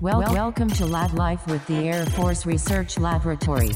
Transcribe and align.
Well, 0.00 0.20
welcome 0.32 0.68
to 0.70 0.86
Lab 0.86 1.14
Life 1.14 1.44
with 1.48 1.66
the 1.66 1.74
Air 1.88 2.06
Force 2.06 2.46
Research 2.46 2.98
Laboratory. 2.98 3.70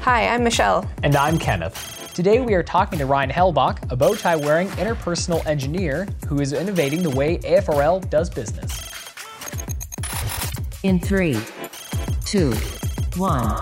Hi, 0.00 0.28
I'm 0.28 0.42
Michelle. 0.42 0.88
And 1.02 1.14
I'm 1.16 1.38
Kenneth. 1.38 2.10
Today 2.14 2.40
we 2.40 2.54
are 2.54 2.62
talking 2.62 2.98
to 2.98 3.06
Ryan 3.06 3.30
Helbach, 3.30 3.90
a 3.90 3.96
bow 3.96 4.14
tie 4.14 4.36
wearing 4.36 4.68
interpersonal 4.70 5.44
engineer 5.46 6.06
who 6.28 6.40
is 6.40 6.52
innovating 6.52 7.02
the 7.02 7.10
way 7.10 7.38
AFRL 7.38 8.08
does 8.08 8.30
business. 8.30 8.80
In 10.82 10.98
three, 11.00 11.38
two, 12.24 12.52
one. 13.16 13.54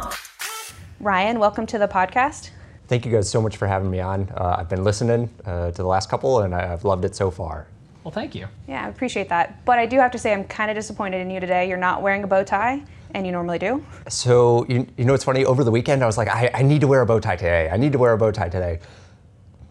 Ryan, 1.01 1.39
welcome 1.41 1.67
to 1.67 1.79
the 1.79 1.89
podcast. 1.89 2.51
Thank 2.87 3.07
you 3.07 3.12
guys 3.12 3.29
so 3.29 3.41
much 3.41 3.57
for 3.57 3.67
having 3.67 3.91
me 3.91 4.01
on. 4.01 4.29
Uh, 4.37 4.57
I've 4.59 4.69
been 4.69 4.85
listening 4.85 5.30
uh, 5.45 5.69
to 5.71 5.77
the 5.83 5.87
last 5.89 6.09
couple 6.09 6.41
and 6.41 6.55
I- 6.55 6.73
I've 6.73 6.85
loved 6.85 7.05
it 7.05 7.17
so 7.17 7.30
far. 7.30 7.67
Well, 8.05 8.12
thank 8.12 8.34
you. 8.34 8.48
Yeah, 8.69 8.84
I 8.84 8.89
appreciate 8.89 9.29
that. 9.29 9.64
But 9.64 9.79
I 9.79 9.87
do 9.87 9.96
have 9.98 10.11
to 10.12 10.18
say, 10.18 10.32
I'm 10.32 10.45
kind 10.45 10.71
of 10.71 10.75
disappointed 10.75 11.21
in 11.21 11.30
you 11.30 11.41
today. 11.41 11.68
You're 11.68 11.79
not 11.79 12.03
wearing 12.03 12.25
a 12.25 12.27
bow 12.27 12.43
tie, 12.43 12.82
and 13.14 13.25
you 13.25 13.32
normally 13.32 13.59
do. 13.59 13.85
So, 14.09 14.67
you, 14.68 14.86
you 14.96 15.04
know 15.04 15.13
what's 15.13 15.25
funny? 15.25 15.45
Over 15.45 15.63
the 15.63 15.71
weekend, 15.71 16.03
I 16.03 16.07
was 16.07 16.18
like, 16.18 16.29
I, 16.29 16.50
I 16.53 16.62
need 16.62 16.81
to 16.81 16.89
wear 16.89 17.03
a 17.03 17.07
bow 17.07 17.21
tie 17.21 17.36
today. 17.36 17.71
I 17.71 17.76
need 17.76 17.93
to 17.93 17.99
wear 17.99 18.12
a 18.12 18.18
bow 18.18 18.32
tie 18.32 18.49
today. 18.49 18.81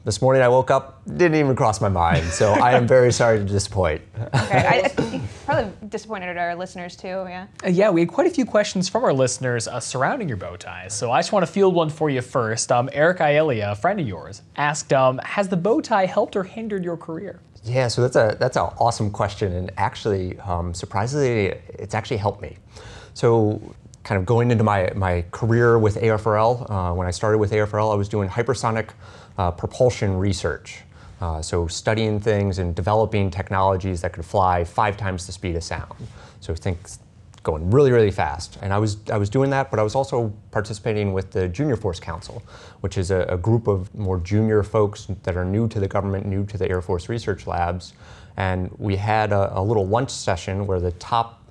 This 0.03 0.19
morning, 0.19 0.41
I 0.41 0.47
woke 0.47 0.71
up, 0.71 1.03
didn't 1.05 1.35
even 1.35 1.55
cross 1.55 1.79
my 1.79 1.89
mind. 1.89 2.25
So, 2.29 2.53
I 2.53 2.71
am 2.71 2.87
very 2.87 3.11
sorry 3.21 3.37
to 3.37 3.45
disappoint. 3.45 4.01
Okay, 4.17 4.33
I, 4.57 4.91
I, 4.97 5.21
probably 5.45 5.71
disappointed 5.89 6.29
at 6.29 6.37
our 6.37 6.55
listeners 6.55 6.95
too. 6.95 7.07
Yeah. 7.07 7.47
Uh, 7.63 7.69
yeah, 7.69 7.89
we 7.89 7.99
had 7.99 8.09
quite 8.09 8.27
a 8.27 8.31
few 8.31 8.45
questions 8.45 8.87
from 8.87 9.03
our 9.03 9.13
listeners 9.13 9.67
uh, 9.67 9.79
surrounding 9.81 10.29
your 10.29 10.37
bow 10.37 10.55
ties. 10.55 10.93
So 10.93 11.11
I 11.11 11.19
just 11.19 11.33
want 11.33 11.45
to 11.45 11.51
field 11.51 11.75
one 11.75 11.89
for 11.89 12.09
you 12.09 12.21
first. 12.21 12.71
Um, 12.71 12.89
Eric 12.93 13.17
Ielia, 13.19 13.73
a 13.73 13.75
friend 13.75 13.99
of 13.99 14.07
yours, 14.07 14.41
asked, 14.55 14.93
um, 14.93 15.19
"Has 15.19 15.49
the 15.49 15.57
bow 15.57 15.81
tie 15.81 16.05
helped 16.05 16.35
or 16.35 16.43
hindered 16.43 16.83
your 16.83 16.97
career?" 16.97 17.41
Yeah, 17.63 17.89
so 17.89 18.01
that's 18.01 18.15
a 18.15 18.35
that's 18.39 18.57
an 18.57 18.69
awesome 18.79 19.11
question, 19.11 19.53
and 19.53 19.71
actually, 19.77 20.39
um, 20.39 20.73
surprisingly, 20.73 21.59
it's 21.69 21.93
actually 21.93 22.17
helped 22.17 22.41
me. 22.41 22.57
So, 23.13 23.61
kind 24.03 24.17
of 24.19 24.25
going 24.25 24.49
into 24.49 24.63
my 24.63 24.89
my 24.95 25.23
career 25.31 25.77
with 25.77 25.95
AFRL, 25.97 26.69
uh, 26.69 26.93
when 26.95 27.07
I 27.07 27.11
started 27.11 27.37
with 27.37 27.51
AFRL, 27.51 27.91
I 27.91 27.95
was 27.95 28.09
doing 28.09 28.29
hypersonic 28.29 28.89
uh, 29.37 29.51
propulsion 29.51 30.17
research. 30.17 30.81
Uh, 31.21 31.39
so, 31.39 31.67
studying 31.67 32.19
things 32.19 32.57
and 32.57 32.73
developing 32.73 33.29
technologies 33.29 34.01
that 34.01 34.11
could 34.13 34.25
fly 34.25 34.63
five 34.63 34.97
times 34.97 35.27
the 35.27 35.31
speed 35.31 35.55
of 35.55 35.63
sound. 35.63 35.93
So, 36.39 36.55
think 36.55 36.79
going 37.43 37.71
really, 37.71 37.91
really 37.91 38.11
fast. 38.11 38.57
And 38.61 38.71
I 38.71 38.77
was, 38.77 38.97
I 39.11 39.17
was 39.17 39.29
doing 39.29 39.49
that, 39.49 39.71
but 39.71 39.79
I 39.79 39.83
was 39.83 39.95
also 39.95 40.31
participating 40.51 41.11
with 41.11 41.31
the 41.31 41.47
Junior 41.47 41.75
Force 41.75 41.99
Council, 41.99 42.43
which 42.81 42.97
is 42.97 43.09
a, 43.09 43.21
a 43.21 43.37
group 43.37 43.67
of 43.67 43.93
more 43.95 44.19
junior 44.19 44.61
folks 44.61 45.07
that 45.23 45.35
are 45.35 45.45
new 45.45 45.67
to 45.69 45.79
the 45.79 45.87
government, 45.87 46.25
new 46.25 46.45
to 46.45 46.57
the 46.57 46.69
Air 46.69 46.81
Force 46.81 47.09
Research 47.09 47.47
Labs. 47.47 47.93
And 48.37 48.71
we 48.77 48.95
had 48.95 49.31
a, 49.31 49.57
a 49.59 49.61
little 49.61 49.87
lunch 49.87 50.11
session 50.11 50.67
where 50.67 50.79
the 50.79 50.91
top 50.93 51.41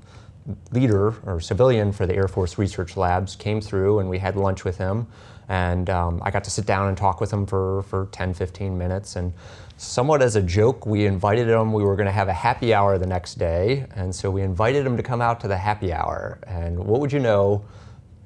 leader 0.73 1.15
or 1.27 1.41
civilian 1.41 1.93
for 1.93 2.07
the 2.07 2.15
Air 2.15 2.29
Force 2.29 2.57
Research 2.57 2.97
Labs 2.97 3.37
came 3.37 3.61
through 3.61 3.99
and 3.99 4.09
we 4.09 4.19
had 4.19 4.37
lunch 4.37 4.65
with 4.65 4.79
him. 4.79 5.07
And 5.49 5.91
um, 5.91 6.23
I 6.23 6.31
got 6.31 6.45
to 6.45 6.51
sit 6.51 6.65
down 6.65 6.87
and 6.89 6.97
talk 6.97 7.21
with 7.21 7.33
him 7.33 7.45
for, 7.45 7.83
for 7.83 8.07
10, 8.13 8.35
15 8.35 8.79
minutes. 8.79 9.17
And 9.17 9.33
somewhat 9.81 10.21
as 10.21 10.37
a 10.37 10.43
joke, 10.43 10.85
we 10.85 11.07
invited 11.07 11.49
him. 11.49 11.73
We 11.73 11.83
were 11.83 11.97
going 11.97 12.07
to 12.07 12.13
have 12.13 12.29
a 12.29 12.35
happy 12.35 12.75
hour 12.75 12.99
the 12.99 13.07
next 13.07 13.37
day. 13.37 13.87
And 13.95 14.15
so 14.15 14.31
we 14.31 14.43
invited 14.43 14.85
him 14.85 14.97
to 14.99 15.03
come 15.03 15.23
out 15.23 15.41
to 15.41 15.49
the 15.49 15.57
happy 15.57 15.91
hour. 15.91 16.39
And 16.47 16.79
what 16.79 17.01
would 17.01 17.11
you 17.13 17.19
know? 17.19 17.65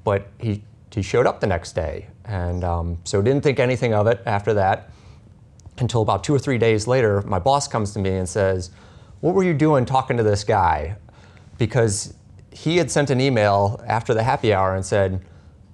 But 0.03 0.27
he, 0.37 0.63
he 0.91 1.01
showed 1.01 1.25
up 1.25 1.39
the 1.39 1.47
next 1.47 1.71
day. 1.71 2.07
And 2.25 2.65
um, 2.65 2.97
so 3.05 3.21
didn't 3.21 3.41
think 3.41 3.59
anything 3.59 3.93
of 3.93 4.05
it 4.05 4.21
after 4.25 4.53
that 4.55 4.89
until 5.77 6.01
about 6.01 6.25
two 6.25 6.35
or 6.35 6.39
three 6.39 6.57
days 6.57 6.87
later, 6.87 7.21
my 7.21 7.39
boss 7.39 7.69
comes 7.69 7.93
to 7.93 7.99
me 7.99 8.11
and 8.11 8.27
says, 8.27 8.71
What 9.21 9.33
were 9.33 9.43
you 9.43 9.53
doing 9.53 9.85
talking 9.85 10.17
to 10.17 10.23
this 10.23 10.43
guy? 10.43 10.97
Because 11.57 12.13
he 12.51 12.77
had 12.77 12.91
sent 12.91 13.09
an 13.09 13.21
email 13.21 13.81
after 13.87 14.13
the 14.13 14.23
happy 14.23 14.53
hour 14.53 14.75
and 14.75 14.85
said, 14.85 15.21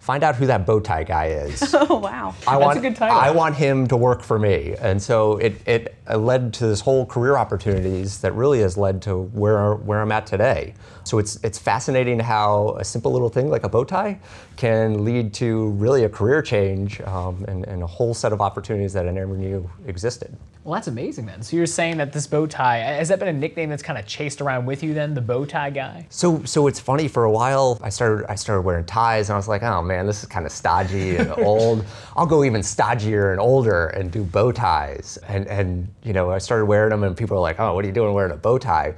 Find 0.02 0.24
out 0.24 0.36
who 0.36 0.48
that 0.48 0.66
bow 0.66 0.80
tie 0.80 1.04
guy 1.04 1.28
is. 1.28 1.76
Oh 1.82 1.98
wow. 1.98 2.34
I 2.48 2.54
That's 2.54 2.66
want, 2.66 2.78
a 2.78 2.82
good 2.82 2.96
title. 2.96 3.18
I 3.18 3.32
want 3.32 3.56
him 3.56 3.88
to 3.88 3.98
work 3.98 4.22
for 4.22 4.40
me. 4.40 4.76
And 4.80 5.02
so 5.02 5.38
it, 5.38 5.68
it 5.68 5.96
led 6.16 6.54
to 6.56 6.68
this 6.68 6.80
whole 6.80 7.06
career 7.06 7.38
opportunities 7.38 8.20
that 8.22 8.34
really 8.34 8.60
has 8.62 8.78
led 8.78 9.02
to 9.04 9.18
where, 9.18 9.76
where 9.76 10.02
I'm 10.02 10.12
at 10.12 10.26
today. 10.26 10.74
So 11.04 11.18
it's, 11.18 11.38
it's 11.44 11.58
fascinating 11.58 12.20
how 12.20 12.76
a 12.80 12.84
simple 12.84 13.12
little 13.12 13.30
thing 13.30 13.50
like 13.50 13.64
a 13.64 13.70
bow 13.70 13.84
tie 13.84 14.20
can 14.58 15.04
lead 15.04 15.34
to 15.36 15.70
really 15.72 16.04
a 16.04 16.10
career 16.10 16.42
change 16.42 17.02
um, 17.02 17.44
and, 17.48 17.68
and 17.68 17.84
a 17.84 17.88
whole 17.88 18.14
set 18.14 18.32
of 18.32 18.42
opportunities 18.42 18.94
that 18.94 19.08
I 19.08 19.12
never 19.12 19.36
knew 19.36 19.70
existed. 19.86 20.36
Well, 20.64 20.76
that's 20.76 20.88
amazing 20.88 21.26
then. 21.26 21.42
So 21.42 21.58
you're 21.58 21.66
saying 21.66 21.98
that 21.98 22.14
this 22.14 22.28
bow 22.28 22.46
tie 22.46 22.78
has 22.78 23.10
that 23.10 23.18
been 23.18 23.28
a 23.28 23.34
nickname 23.34 23.70
that's 23.70 23.82
kind 23.82 23.98
of 23.98 24.06
chased 24.06 24.42
around 24.42 24.68
with 24.68 24.84
you 24.84 24.94
then, 24.94 25.16
the 25.16 25.22
bow 25.22 25.44
tie 25.44 25.72
guy? 25.72 26.06
So, 26.10 26.44
so 26.44 26.68
it's 26.68 26.80
funny. 26.80 27.08
For 27.08 27.24
a 27.24 27.32
while, 27.32 27.80
I 27.82 27.90
started 27.90 28.30
I 28.30 28.36
started 28.36 28.62
wearing 28.62 28.86
ties, 28.86 29.30
and 29.30 29.34
I 29.34 29.38
was 29.38 29.48
like, 29.48 29.64
oh 29.64 29.82
man, 29.82 30.06
this 30.06 30.22
is 30.22 30.30
kind 30.30 30.46
of 30.46 30.52
stodgy 30.52 31.16
and 31.16 31.32
old. 31.38 31.84
I'll 32.16 32.28
go 32.28 32.44
even 32.44 32.62
stodgier 32.62 33.32
and 33.32 33.40
older 33.40 33.88
and 33.88 34.12
do 34.12 34.24
bow 34.24 34.52
ties. 34.52 35.18
And 35.28 35.48
and 35.48 35.88
you 36.04 36.14
know, 36.14 36.30
I 36.30 36.38
started 36.38 36.66
wearing 36.66 36.92
them, 36.92 37.04
and 37.04 37.18
people 37.18 37.38
were 37.38 37.42
like, 37.42 37.60
oh, 37.60 37.74
what 37.74 37.84
are 37.84 37.88
you 37.88 37.94
doing 37.94 38.14
wearing 38.14 38.32
a 38.32 38.38
bow 38.38 38.60
tie? 38.60 38.94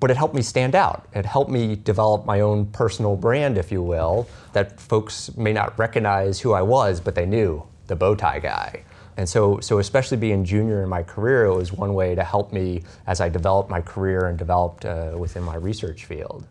But 0.00 0.10
it 0.10 0.18
helped 0.18 0.34
me 0.34 0.42
stand 0.42 0.74
out. 0.74 1.08
It 1.14 1.24
helped 1.24 1.50
me 1.50 1.76
develop 1.76 2.26
my 2.26 2.40
own 2.40 2.66
personal 2.66 3.16
brand, 3.16 3.56
if 3.56 3.72
you 3.72 3.82
will, 3.82 4.28
that 4.52 4.78
folks 4.78 5.34
may 5.36 5.52
not 5.52 5.76
recognize 5.78 6.38
who 6.40 6.52
I 6.52 6.62
was, 6.62 7.00
but 7.00 7.14
they 7.14 7.26
knew 7.26 7.66
the 7.86 7.96
bow 7.96 8.14
tie 8.14 8.38
guy. 8.38 8.84
And 9.18 9.28
so, 9.28 9.58
so 9.58 9.80
especially 9.80 10.16
being 10.16 10.44
junior 10.44 10.84
in 10.84 10.88
my 10.88 11.02
career, 11.02 11.46
it 11.46 11.54
was 11.54 11.72
one 11.72 11.92
way 11.92 12.14
to 12.14 12.22
help 12.22 12.52
me 12.52 12.84
as 13.08 13.20
I 13.20 13.28
developed 13.28 13.68
my 13.68 13.80
career 13.80 14.26
and 14.26 14.38
developed 14.38 14.84
uh, 14.84 15.16
within 15.18 15.42
my 15.42 15.56
research 15.56 16.04
field. 16.04 16.46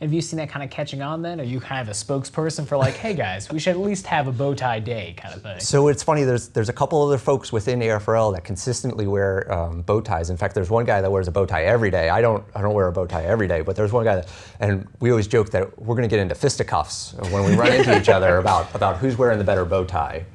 Have 0.00 0.12
you 0.12 0.22
seen 0.22 0.38
that 0.38 0.48
kind 0.48 0.62
of 0.62 0.70
catching 0.70 1.02
on 1.02 1.20
then? 1.20 1.40
Are 1.40 1.44
you 1.44 1.60
kind 1.60 1.80
of 1.80 1.88
a 1.88 1.92
spokesperson 1.92 2.66
for 2.66 2.76
like, 2.76 2.94
hey 2.94 3.14
guys, 3.14 3.50
we 3.50 3.58
should 3.58 3.72
at 3.72 3.80
least 3.80 4.06
have 4.06 4.28
a 4.28 4.32
bow 4.32 4.54
tie 4.54 4.78
day 4.78 5.14
kind 5.16 5.34
of 5.34 5.42
thing? 5.42 5.60
So 5.60 5.88
it's 5.88 6.02
funny. 6.02 6.24
There's 6.24 6.48
there's 6.48 6.68
a 6.68 6.72
couple 6.72 7.02
other 7.02 7.16
folks 7.16 7.50
within 7.50 7.80
AFRL 7.80 8.34
that 8.34 8.44
consistently 8.44 9.06
wear 9.06 9.50
um, 9.50 9.82
bow 9.82 10.02
ties. 10.02 10.28
In 10.28 10.36
fact, 10.36 10.54
there's 10.54 10.68
one 10.68 10.84
guy 10.84 11.00
that 11.00 11.10
wears 11.10 11.28
a 11.28 11.32
bow 11.32 11.46
tie 11.46 11.64
every 11.64 11.90
day. 11.90 12.10
I 12.10 12.20
don't 12.20 12.44
I 12.54 12.60
don't 12.60 12.74
wear 12.74 12.88
a 12.88 12.92
bow 12.92 13.06
tie 13.06 13.24
every 13.24 13.48
day, 13.48 13.62
but 13.62 13.74
there's 13.74 13.92
one 13.92 14.04
guy 14.04 14.16
that, 14.16 14.28
and 14.60 14.86
we 15.00 15.10
always 15.10 15.26
joke 15.28 15.50
that 15.50 15.78
we're 15.78 15.96
going 15.96 16.08
to 16.08 16.14
get 16.14 16.20
into 16.20 16.34
fisticuffs 16.34 17.14
when 17.30 17.44
we 17.44 17.56
run 17.56 17.72
into 17.72 17.98
each 17.98 18.10
other 18.10 18.36
about 18.36 18.74
about 18.74 18.98
who's 18.98 19.16
wearing 19.16 19.38
the 19.38 19.44
better 19.44 19.64
bow 19.64 19.84
tie. 19.84 20.26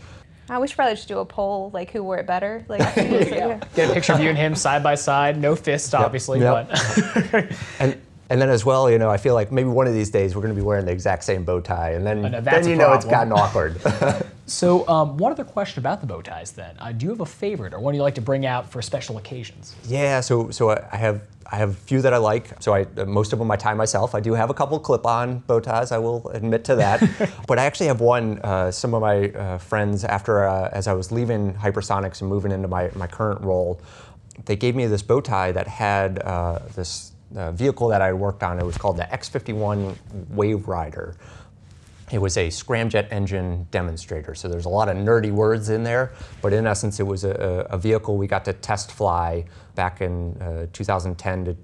I 0.51 0.57
wish 0.57 0.75
probably 0.75 0.95
just 0.95 1.07
do 1.07 1.19
a 1.19 1.25
poll 1.25 1.71
like 1.73 1.91
who 1.91 2.03
wore 2.03 2.17
it 2.17 2.27
better. 2.27 2.65
Like 2.67 2.79
yeah. 2.97 3.57
Get 3.73 3.89
a 3.89 3.93
picture 3.93 4.11
of 4.11 4.19
you 4.19 4.27
and 4.27 4.37
him 4.37 4.53
side 4.53 4.83
by 4.83 4.95
side, 4.95 5.39
no 5.39 5.55
fists 5.55 5.93
obviously, 5.93 6.41
Yep. 6.41 6.69
but 6.69 7.51
And 7.79 7.97
and 8.29 8.41
then 8.41 8.49
as 8.49 8.65
well, 8.65 8.91
you 8.91 8.97
know, 8.97 9.09
I 9.09 9.15
feel 9.17 9.33
like 9.33 9.51
maybe 9.51 9.69
one 9.69 9.87
of 9.87 9.93
these 9.93 10.09
days 10.09 10.35
we're 10.35 10.41
going 10.41 10.53
to 10.53 10.59
be 10.59 10.65
wearing 10.65 10.85
the 10.85 10.91
exact 10.91 11.23
same 11.23 11.43
bow 11.45 11.61
tie, 11.61 11.91
and 11.91 12.05
then 12.05 12.21
know, 12.21 12.29
then 12.29 12.43
that's 12.43 12.67
a 12.67 12.69
you 12.69 12.75
know 12.75 12.91
it's 12.93 13.05
gotten 13.05 13.31
awkward. 13.33 13.81
So, 14.51 14.85
um, 14.89 15.17
one 15.17 15.31
other 15.31 15.45
question 15.45 15.79
about 15.79 16.01
the 16.01 16.07
bow 16.07 16.21
ties 16.21 16.51
then. 16.51 16.75
Uh, 16.77 16.91
do 16.91 17.05
you 17.05 17.09
have 17.11 17.21
a 17.21 17.25
favorite 17.25 17.73
or 17.73 17.79
one 17.79 17.95
you 17.95 18.01
like 18.01 18.15
to 18.15 18.21
bring 18.21 18.45
out 18.45 18.69
for 18.69 18.81
special 18.81 19.17
occasions? 19.17 19.75
Yeah, 19.87 20.19
so 20.19 20.49
so 20.51 20.71
I 20.71 20.97
have 20.97 21.21
I 21.49 21.55
have 21.55 21.69
a 21.69 21.73
few 21.73 22.01
that 22.01 22.13
I 22.13 22.17
like. 22.17 22.61
So 22.61 22.73
I 22.73 22.85
most 23.05 23.31
of 23.31 23.39
them 23.39 23.49
I 23.49 23.55
tie 23.55 23.73
myself. 23.73 24.13
I 24.13 24.19
do 24.19 24.33
have 24.33 24.49
a 24.49 24.53
couple 24.53 24.77
clip-on 24.79 25.39
bow 25.39 25.61
ties. 25.61 25.93
I 25.93 25.99
will 25.99 26.29
admit 26.29 26.65
to 26.65 26.75
that. 26.75 27.01
but 27.47 27.59
I 27.59 27.65
actually 27.65 27.87
have 27.87 28.01
one. 28.01 28.39
Uh, 28.39 28.71
some 28.71 28.93
of 28.93 29.01
my 29.01 29.29
uh, 29.29 29.57
friends 29.57 30.03
after 30.03 30.45
uh, 30.45 30.69
as 30.73 30.85
I 30.85 30.93
was 30.93 31.13
leaving 31.13 31.53
hypersonics 31.53 32.19
and 32.19 32.29
moving 32.29 32.51
into 32.51 32.67
my 32.67 32.91
my 32.95 33.07
current 33.07 33.41
role, 33.41 33.79
they 34.45 34.57
gave 34.57 34.75
me 34.75 34.85
this 34.85 35.01
bow 35.01 35.21
tie 35.21 35.53
that 35.53 35.67
had 35.67 36.19
uh, 36.19 36.59
this 36.75 37.13
uh, 37.37 37.51
vehicle 37.51 37.87
that 37.87 38.01
I 38.01 38.11
worked 38.11 38.43
on. 38.43 38.59
It 38.59 38.65
was 38.65 38.77
called 38.77 38.97
the 38.97 39.03
X51 39.03 39.95
Wave 40.29 40.67
Rider. 40.67 41.15
It 42.11 42.19
was 42.19 42.37
a 42.37 42.47
scramjet 42.47 43.07
engine 43.11 43.67
demonstrator. 43.71 44.35
So 44.35 44.47
there's 44.47 44.65
a 44.65 44.69
lot 44.69 44.89
of 44.89 44.97
nerdy 44.97 45.31
words 45.31 45.69
in 45.69 45.83
there, 45.83 46.11
but 46.41 46.51
in 46.53 46.67
essence, 46.67 46.99
it 46.99 47.07
was 47.07 47.23
a, 47.23 47.67
a 47.69 47.77
vehicle 47.77 48.17
we 48.17 48.27
got 48.27 48.45
to 48.45 48.53
test 48.53 48.91
fly 48.91 49.45
back 49.75 50.01
in 50.01 50.37
uh, 50.41 50.67
2010 50.73 51.45
to 51.45 51.57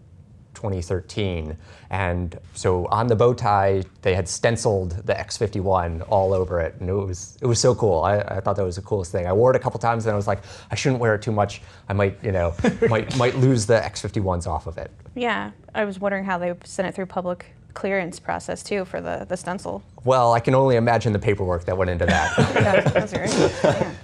2013. 0.58 1.56
And 1.92 2.38
so 2.54 2.88
on 2.88 3.08
the 3.08 3.16
bow 3.16 3.34
tie, 3.34 3.84
they 4.02 4.16
had 4.16 4.28
stenciled 4.28 4.92
the 5.06 5.14
X51 5.14 6.06
all 6.10 6.34
over 6.34 6.60
it, 6.60 6.76
and 6.80 6.90
it 6.90 6.94
was 6.94 7.38
it 7.42 7.46
was 7.46 7.60
so 7.60 7.76
cool. 7.76 8.02
I, 8.02 8.20
I 8.20 8.40
thought 8.40 8.56
that 8.56 8.66
was 8.66 8.78
the 8.78 8.82
coolest 8.82 9.12
thing. 9.12 9.28
I 9.28 9.34
wore 9.34 9.52
it 9.52 9.56
a 9.56 9.60
couple 9.60 9.80
times, 9.80 10.06
and 10.06 10.14
I 10.14 10.16
was 10.16 10.28
like, 10.28 10.40
I 10.72 10.76
shouldn't 10.76 11.00
wear 11.00 11.14
it 11.14 11.22
too 11.22 11.32
much. 11.32 11.62
I 11.88 11.94
might, 11.94 12.18
you 12.24 12.32
know, 12.32 12.56
might 12.90 13.16
might 13.18 13.36
lose 13.36 13.66
the 13.68 13.80
X51s 13.80 14.48
off 14.48 14.66
of 14.68 14.78
it. 14.78 14.92
yeah, 15.16 15.52
I 15.76 15.86
was 15.86 16.00
wondering 16.00 16.26
how 16.26 16.38
they 16.40 16.54
sent 16.64 16.88
it 16.88 16.96
through 16.96 17.06
public 17.06 17.54
clearance 17.78 18.20
process 18.20 18.64
too 18.64 18.84
for 18.86 19.00
the 19.02 19.26
the 19.30 19.38
stencil. 19.38 19.84
Well, 20.04 20.34
I 20.34 20.40
can 20.40 20.56
only 20.56 20.78
imagine 20.78 21.14
the 21.14 21.20
paperwork 21.20 21.66
that 21.66 21.78
went 21.78 21.92
into 21.92 22.08
that. 22.08 22.28
Yeah, 22.58 22.82
that's 22.82 23.14
great. 23.14 23.32
Yeah. 23.64 23.94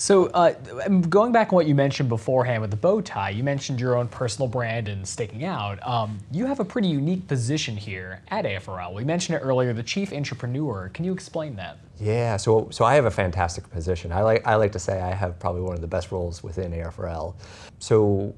So, 0.00 0.26
uh, 0.26 0.52
going 1.08 1.32
back 1.32 1.52
on 1.52 1.56
what 1.56 1.66
you 1.66 1.74
mentioned 1.74 2.08
beforehand 2.08 2.60
with 2.60 2.70
the 2.70 2.76
bow 2.76 3.00
tie, 3.00 3.30
you 3.30 3.42
mentioned 3.42 3.80
your 3.80 3.96
own 3.96 4.06
personal 4.06 4.46
brand 4.46 4.86
and 4.86 5.04
sticking 5.04 5.42
out. 5.42 5.84
Um, 5.84 6.18
you 6.30 6.46
have 6.46 6.60
a 6.60 6.64
pretty 6.64 6.86
unique 6.86 7.26
position 7.26 7.76
here 7.76 8.22
at 8.28 8.44
AFRL. 8.44 8.94
We 8.94 9.02
mentioned 9.02 9.38
it 9.38 9.40
earlier, 9.40 9.72
the 9.72 9.82
chief 9.82 10.10
intrapreneur. 10.10 10.92
Can 10.92 11.04
you 11.04 11.12
explain 11.12 11.56
that? 11.56 11.78
Yeah, 11.98 12.36
so 12.36 12.68
so 12.70 12.84
I 12.84 12.94
have 12.94 13.06
a 13.06 13.10
fantastic 13.10 13.68
position. 13.72 14.12
I 14.12 14.22
like 14.22 14.46
I 14.46 14.54
like 14.54 14.70
to 14.72 14.78
say 14.78 15.00
I 15.00 15.12
have 15.14 15.36
probably 15.40 15.62
one 15.62 15.74
of 15.74 15.80
the 15.80 15.88
best 15.88 16.12
roles 16.12 16.44
within 16.44 16.70
AFRL. 16.70 17.34
So 17.80 18.32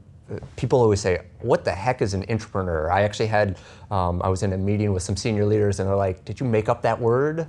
people 0.56 0.80
always 0.80 1.00
say, 1.00 1.20
"What 1.40 1.64
the 1.64 1.72
heck 1.72 2.02
is 2.02 2.14
an 2.14 2.24
intrapreneur?" 2.26 2.90
I 2.90 3.02
actually 3.02 3.26
had, 3.26 3.58
um, 3.90 4.20
I 4.22 4.28
was 4.28 4.42
in 4.42 4.52
a 4.52 4.58
meeting 4.58 4.92
with 4.92 5.02
some 5.02 5.16
senior 5.16 5.44
leaders, 5.44 5.80
and 5.80 5.88
they're 5.88 5.96
like, 5.96 6.24
"Did 6.24 6.40
you 6.40 6.46
make 6.46 6.68
up 6.68 6.82
that 6.82 7.00
word?" 7.00 7.46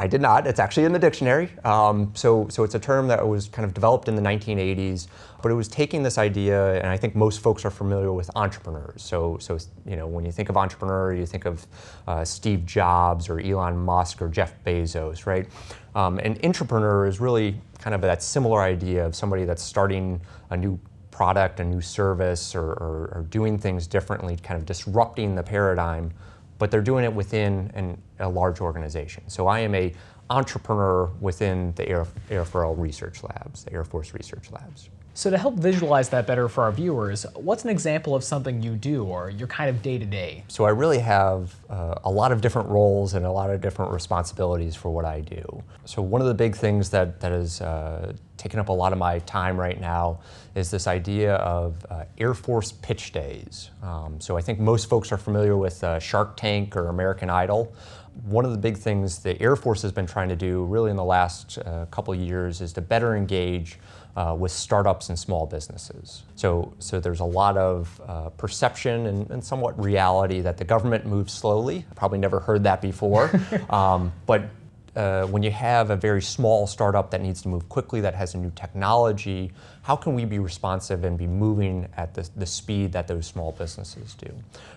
I 0.00 0.06
did 0.06 0.22
not. 0.22 0.46
It's 0.46 0.58
actually 0.58 0.84
in 0.86 0.94
the 0.94 0.98
dictionary. 0.98 1.50
Um, 1.62 2.10
so, 2.14 2.48
so 2.48 2.64
it's 2.64 2.74
a 2.74 2.78
term 2.78 3.06
that 3.08 3.28
was 3.28 3.48
kind 3.48 3.66
of 3.66 3.74
developed 3.74 4.08
in 4.08 4.16
the 4.16 4.22
1980s, 4.22 5.08
but 5.42 5.52
it 5.52 5.54
was 5.54 5.68
taking 5.68 6.02
this 6.02 6.16
idea, 6.16 6.76
and 6.76 6.86
I 6.86 6.96
think 6.96 7.14
most 7.14 7.40
folks 7.40 7.66
are 7.66 7.70
familiar 7.70 8.10
with 8.10 8.30
entrepreneurs. 8.34 9.02
So, 9.02 9.36
so 9.38 9.58
you 9.84 9.96
know, 9.96 10.06
when 10.06 10.24
you 10.24 10.32
think 10.32 10.48
of 10.48 10.56
entrepreneur, 10.56 11.12
you 11.12 11.26
think 11.26 11.44
of 11.44 11.66
uh, 12.08 12.24
Steve 12.24 12.64
Jobs 12.64 13.28
or 13.28 13.40
Elon 13.40 13.76
Musk 13.76 14.22
or 14.22 14.28
Jeff 14.28 14.54
Bezos, 14.64 15.26
right? 15.26 15.46
Um, 15.94 16.18
an 16.20 16.36
intrapreneur 16.36 17.06
is 17.06 17.20
really 17.20 17.60
kind 17.78 17.94
of 17.94 18.00
that 18.00 18.22
similar 18.22 18.62
idea 18.62 19.04
of 19.04 19.14
somebody 19.14 19.44
that's 19.44 19.62
starting 19.62 20.18
a 20.48 20.56
new 20.56 20.80
product, 21.20 21.60
a 21.60 21.64
new 21.64 21.82
service, 21.82 22.54
or, 22.54 22.70
or, 22.84 23.12
or 23.14 23.26
doing 23.28 23.58
things 23.58 23.86
differently, 23.86 24.36
kind 24.36 24.58
of 24.58 24.64
disrupting 24.64 25.34
the 25.34 25.42
paradigm 25.42 26.10
but 26.60 26.70
they're 26.70 26.82
doing 26.82 27.04
it 27.04 27.12
within 27.12 27.70
an, 27.74 28.00
a 28.18 28.28
large 28.28 28.60
organization. 28.60 29.24
So 29.28 29.46
I 29.46 29.60
am 29.60 29.74
a 29.74 29.92
intrapreneur 30.28 31.10
within 31.18 31.72
the 31.74 31.88
Air, 31.88 32.06
AirFRL 32.28 32.78
Research 32.78 33.24
Labs, 33.24 33.64
the 33.64 33.72
Air 33.72 33.82
Force 33.82 34.12
Research 34.12 34.52
Labs. 34.52 34.90
So 35.12 35.30
to 35.30 35.36
help 35.36 35.56
visualize 35.56 36.08
that 36.10 36.26
better 36.26 36.48
for 36.48 36.64
our 36.64 36.72
viewers, 36.72 37.26
what's 37.34 37.64
an 37.64 37.70
example 37.70 38.14
of 38.14 38.22
something 38.22 38.62
you 38.62 38.76
do 38.76 39.04
or 39.04 39.28
your 39.28 39.48
kind 39.48 39.68
of 39.68 39.82
day 39.82 39.98
to 39.98 40.06
day? 40.06 40.44
So 40.48 40.64
I 40.64 40.70
really 40.70 41.00
have 41.00 41.54
uh, 41.68 41.96
a 42.04 42.10
lot 42.10 42.32
of 42.32 42.40
different 42.40 42.68
roles 42.68 43.14
and 43.14 43.26
a 43.26 43.30
lot 43.30 43.50
of 43.50 43.60
different 43.60 43.92
responsibilities 43.92 44.76
for 44.76 44.90
what 44.90 45.04
I 45.04 45.20
do. 45.20 45.62
So 45.84 46.00
one 46.00 46.20
of 46.20 46.28
the 46.28 46.34
big 46.34 46.54
things 46.54 46.90
that 46.90 47.20
that 47.20 47.32
has 47.32 47.60
uh, 47.60 48.12
taken 48.36 48.60
up 48.60 48.68
a 48.68 48.72
lot 48.72 48.92
of 48.92 48.98
my 48.98 49.18
time 49.20 49.58
right 49.58 49.80
now 49.80 50.20
is 50.54 50.70
this 50.70 50.86
idea 50.86 51.34
of 51.36 51.84
uh, 51.90 52.04
Air 52.16 52.32
Force 52.32 52.72
pitch 52.72 53.12
days. 53.12 53.70
Um, 53.82 54.20
so 54.20 54.36
I 54.36 54.40
think 54.40 54.60
most 54.60 54.88
folks 54.88 55.12
are 55.12 55.18
familiar 55.18 55.56
with 55.56 55.82
uh, 55.84 55.98
Shark 55.98 56.36
Tank 56.36 56.76
or 56.76 56.88
American 56.88 57.28
Idol 57.28 57.74
one 58.24 58.44
of 58.44 58.50
the 58.50 58.58
big 58.58 58.76
things 58.76 59.20
the 59.20 59.40
Air 59.40 59.56
Force 59.56 59.82
has 59.82 59.92
been 59.92 60.06
trying 60.06 60.28
to 60.28 60.36
do 60.36 60.64
really 60.64 60.90
in 60.90 60.96
the 60.96 61.04
last 61.04 61.58
uh, 61.58 61.86
couple 61.86 62.14
years 62.14 62.60
is 62.60 62.72
to 62.74 62.80
better 62.80 63.16
engage 63.16 63.78
uh, 64.16 64.36
with 64.38 64.52
startups 64.52 65.08
and 65.08 65.18
small 65.18 65.46
businesses. 65.46 66.22
So, 66.34 66.72
so 66.78 67.00
there's 67.00 67.20
a 67.20 67.24
lot 67.24 67.56
of 67.56 68.00
uh, 68.06 68.30
perception 68.30 69.06
and, 69.06 69.30
and, 69.30 69.44
somewhat 69.44 69.82
reality 69.82 70.40
that 70.40 70.56
the 70.56 70.64
government 70.64 71.06
moves 71.06 71.32
slowly. 71.32 71.86
Probably 71.94 72.18
never 72.18 72.40
heard 72.40 72.64
that 72.64 72.82
before. 72.82 73.30
um, 73.70 74.12
but 74.26 74.50
uh, 74.96 75.24
when 75.26 75.42
you 75.42 75.50
have 75.50 75.90
a 75.90 75.96
very 75.96 76.22
small 76.22 76.66
startup 76.66 77.10
that 77.12 77.20
needs 77.20 77.42
to 77.42 77.48
move 77.48 77.68
quickly, 77.68 78.00
that 78.00 78.14
has 78.14 78.34
a 78.34 78.38
new 78.38 78.50
technology, 78.56 79.52
how 79.90 79.96
can 79.96 80.14
we 80.14 80.24
be 80.24 80.38
responsive 80.38 81.02
and 81.02 81.18
be 81.18 81.26
moving 81.26 81.88
at 81.96 82.14
the, 82.14 82.30
the 82.36 82.46
speed 82.46 82.92
that 82.92 83.08
those 83.08 83.26
small 83.26 83.50
businesses 83.50 84.14
do? 84.14 84.32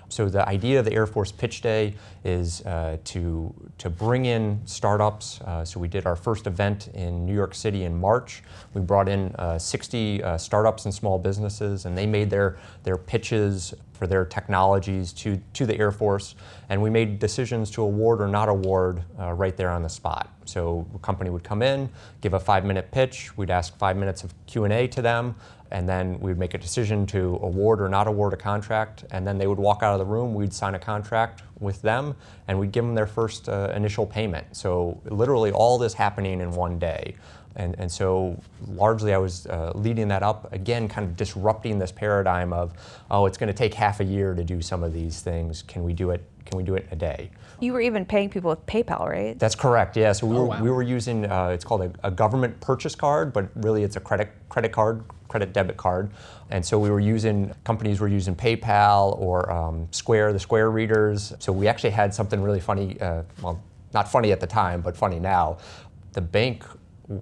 So 0.09 0.27
the 0.27 0.43
idea 0.49 0.79
of 0.79 0.85
the 0.85 0.93
Air 0.93 1.05
Force 1.05 1.31
Pitch 1.31 1.61
Day 1.61 1.93
is 2.23 2.65
uh, 2.65 2.97
to, 3.03 3.53
to 3.77 3.91
bring 3.91 4.25
in 4.25 4.59
startups. 4.65 5.39
Uh, 5.41 5.63
so 5.63 5.79
we 5.79 5.87
did 5.87 6.07
our 6.07 6.15
first 6.15 6.47
event 6.47 6.87
in 6.95 7.27
New 7.27 7.35
York 7.35 7.53
City 7.53 7.83
in 7.83 7.95
March. 7.95 8.41
We 8.73 8.81
brought 8.81 9.07
in 9.07 9.35
uh, 9.35 9.59
60 9.59 10.23
uh, 10.23 10.35
startups 10.39 10.85
and 10.85 10.93
small 10.93 11.19
businesses, 11.19 11.85
and 11.85 11.95
they 11.95 12.07
made 12.07 12.31
their, 12.31 12.57
their 12.81 12.97
pitches 12.97 13.75
for 13.93 14.07
their 14.07 14.25
technologies 14.25 15.13
to, 15.13 15.39
to 15.53 15.67
the 15.67 15.77
Air 15.77 15.91
Force, 15.91 16.33
and 16.69 16.81
we 16.81 16.89
made 16.89 17.19
decisions 17.19 17.69
to 17.71 17.83
award 17.83 18.19
or 18.19 18.27
not 18.27 18.49
award 18.49 19.03
uh, 19.19 19.31
right 19.33 19.55
there 19.57 19.69
on 19.69 19.83
the 19.83 19.89
spot. 19.89 20.31
So 20.45 20.85
a 20.95 20.99
company 20.99 21.29
would 21.29 21.43
come 21.43 21.61
in, 21.61 21.89
give 22.21 22.33
a 22.33 22.39
five-minute 22.39 22.91
pitch, 22.91 23.35
we'd 23.37 23.51
ask 23.51 23.77
five 23.77 23.97
minutes 23.97 24.23
of 24.23 24.33
Q&A 24.45 24.87
to 24.87 25.01
them, 25.01 25.35
and 25.71 25.89
then 25.89 26.19
we'd 26.19 26.37
make 26.37 26.53
a 26.53 26.57
decision 26.57 27.05
to 27.07 27.39
award 27.41 27.81
or 27.81 27.89
not 27.89 28.07
award 28.07 28.33
a 28.33 28.37
contract, 28.37 29.05
and 29.11 29.25
then 29.25 29.37
they 29.37 29.47
would 29.47 29.57
walk 29.57 29.81
out 29.81 29.93
of 29.93 29.99
the 29.99 30.05
room, 30.05 30.33
we'd 30.33 30.53
sign 30.53 30.75
a 30.75 30.79
contract 30.79 31.41
with 31.59 31.81
them, 31.81 32.15
and 32.47 32.59
we'd 32.59 32.71
give 32.71 32.85
them 32.85 32.93
their 32.93 33.07
first 33.07 33.49
uh, 33.49 33.71
initial 33.75 34.05
payment. 34.05 34.55
So 34.55 35.01
literally 35.05 35.51
all 35.51 35.77
this 35.77 35.93
happening 35.93 36.41
in 36.41 36.51
one 36.51 36.77
day. 36.77 37.15
And, 37.55 37.75
and 37.77 37.91
so 37.91 38.39
largely 38.67 39.13
I 39.13 39.17
was 39.17 39.45
uh, 39.47 39.71
leading 39.75 40.07
that 40.09 40.23
up, 40.23 40.51
again, 40.53 40.87
kind 40.87 41.07
of 41.07 41.15
disrupting 41.15 41.79
this 41.79 41.91
paradigm 41.91 42.53
of, 42.53 42.73
oh, 43.11 43.25
it's 43.25 43.37
going 43.37 43.47
to 43.47 43.53
take 43.53 43.73
half 43.73 43.99
a 43.99 44.03
year 44.03 44.33
to 44.33 44.43
do 44.43 44.61
some 44.61 44.83
of 44.83 44.93
these 44.93 45.21
things. 45.21 45.61
Can 45.63 45.83
we 45.83 45.93
do 45.93 46.11
it? 46.11 46.23
Can 46.45 46.57
we 46.57 46.63
do 46.63 46.75
it 46.75 46.85
in 46.87 46.93
a 46.93 46.95
day? 46.95 47.31
You 47.59 47.73
were 47.73 47.81
even 47.81 48.05
paying 48.05 48.29
people 48.29 48.49
with 48.49 48.65
PayPal, 48.65 49.07
right? 49.07 49.37
That's 49.39 49.55
correct. 49.55 49.95
Yeah. 49.95 50.11
So 50.11 50.27
we 50.27 50.35
oh, 50.35 50.41
were 50.41 50.47
wow. 50.47 50.61
we 50.61 50.69
were 50.69 50.83
using 50.83 51.25
uh, 51.25 51.47
it's 51.47 51.63
called 51.63 51.81
a, 51.81 51.91
a, 52.03 52.11
government 52.11 52.59
purchase 52.59 52.95
card, 52.95 53.31
but 53.31 53.49
really 53.55 53.83
it's 53.83 53.95
a 53.95 53.99
credit 53.99 54.31
credit 54.49 54.71
card, 54.71 55.03
credit 55.29 55.53
debit 55.53 55.77
card. 55.77 56.11
And 56.49 56.65
so 56.65 56.77
we 56.77 56.89
were 56.89 56.99
using 56.99 57.53
companies 57.63 57.99
were 57.99 58.07
using 58.07 58.35
PayPal 58.35 59.17
or 59.19 59.49
um, 59.51 59.87
Square, 59.91 60.33
the 60.33 60.39
Square 60.39 60.71
readers. 60.71 61.33
So 61.39 61.51
we 61.51 61.67
actually 61.67 61.91
had 61.91 62.13
something 62.13 62.41
really 62.41 62.59
funny. 62.59 62.99
Uh, 62.99 63.23
well, 63.41 63.61
not 63.93 64.09
funny 64.09 64.31
at 64.31 64.39
the 64.39 64.47
time, 64.47 64.81
but 64.81 64.97
funny 64.97 65.19
now. 65.19 65.57
The 66.13 66.21
bank 66.21 66.63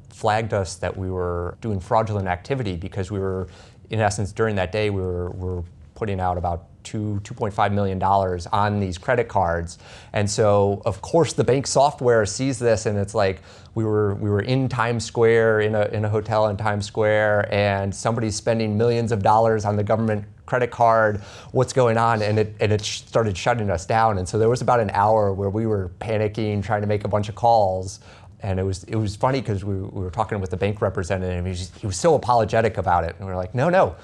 flagged 0.10 0.54
us 0.54 0.76
that 0.76 0.96
we 0.96 1.10
were 1.10 1.58
doing 1.62 1.80
fraudulent 1.80 2.28
activity 2.28 2.76
because 2.76 3.12
we 3.12 3.20
were, 3.20 3.48
in 3.90 4.00
essence, 4.00 4.32
during 4.32 4.56
that 4.56 4.72
day, 4.72 4.90
we 4.90 5.02
were, 5.02 5.32
we 5.32 5.48
were 5.48 5.64
putting 5.96 6.20
out 6.20 6.38
about 6.38 6.68
two, 6.84 7.22
$2.5 7.24 7.74
million 7.74 8.02
on 8.02 8.80
these 8.80 8.98
credit 8.98 9.28
cards. 9.28 9.78
And 10.14 10.30
so, 10.30 10.82
of 10.86 11.02
course, 11.02 11.34
the 11.34 11.44
bank 11.44 11.68
software 11.68 12.26
sees 12.26 12.60
this 12.60 12.86
and 12.86 12.98
it's 12.98 13.16
like, 13.16 13.42
we 13.74 13.86
were, 13.86 14.16
we 14.16 14.30
were 14.30 14.42
in 14.42 14.68
Times 14.68 15.06
Square, 15.06 15.62
in 15.62 15.76
a, 15.76 15.86
in 15.86 16.04
a 16.04 16.10
hotel 16.10 16.48
in 16.48 16.58
Times 16.58 16.86
Square, 16.86 17.54
and 17.54 17.96
somebody's 17.96 18.36
spending 18.36 18.78
millions 18.78 19.14
of 19.14 19.24
dollars 19.24 19.64
on 19.64 19.78
the 19.78 19.84
government 19.84 20.26
credit 20.46 20.72
card, 20.72 21.22
what's 21.54 21.72
going 21.72 21.98
on? 21.98 22.22
And 22.22 22.38
it, 22.38 22.54
and 22.60 22.74
it 22.74 22.82
started 22.82 23.38
shutting 23.38 23.70
us 23.70 23.86
down. 23.86 24.18
And 24.18 24.28
so 24.28 24.38
there 24.38 24.50
was 24.50 24.62
about 24.62 24.82
an 24.82 24.90
hour 24.90 25.32
where 25.32 25.50
we 25.50 25.66
were 25.66 25.90
panicking, 26.02 26.62
trying 26.62 26.82
to 26.82 26.88
make 26.88 27.06
a 27.06 27.08
bunch 27.08 27.30
of 27.30 27.36
calls 27.36 28.02
and 28.44 28.60
it 28.60 28.64
was 28.64 28.84
it 28.86 28.96
was 28.96 29.16
funny 29.16 29.40
because 29.40 29.64
we, 29.64 29.76
we, 29.76 30.02
were 30.02 30.10
talking 30.10 30.40
with 30.40 30.50
the 30.50 30.58
bank 30.58 30.82
representative. 30.82 31.38
And 31.38 31.48
he, 31.48 31.52
was, 31.52 31.72
he 31.80 31.88
was 31.88 31.98
so 31.98 32.16
apologetic 32.16 32.78
about 32.78 33.04
it, 33.04 33.16
and 33.18 33.28
we 33.28 33.32
are 33.32 33.36
like, 33.36 33.54
no, 33.54 33.70
no, 33.70 33.96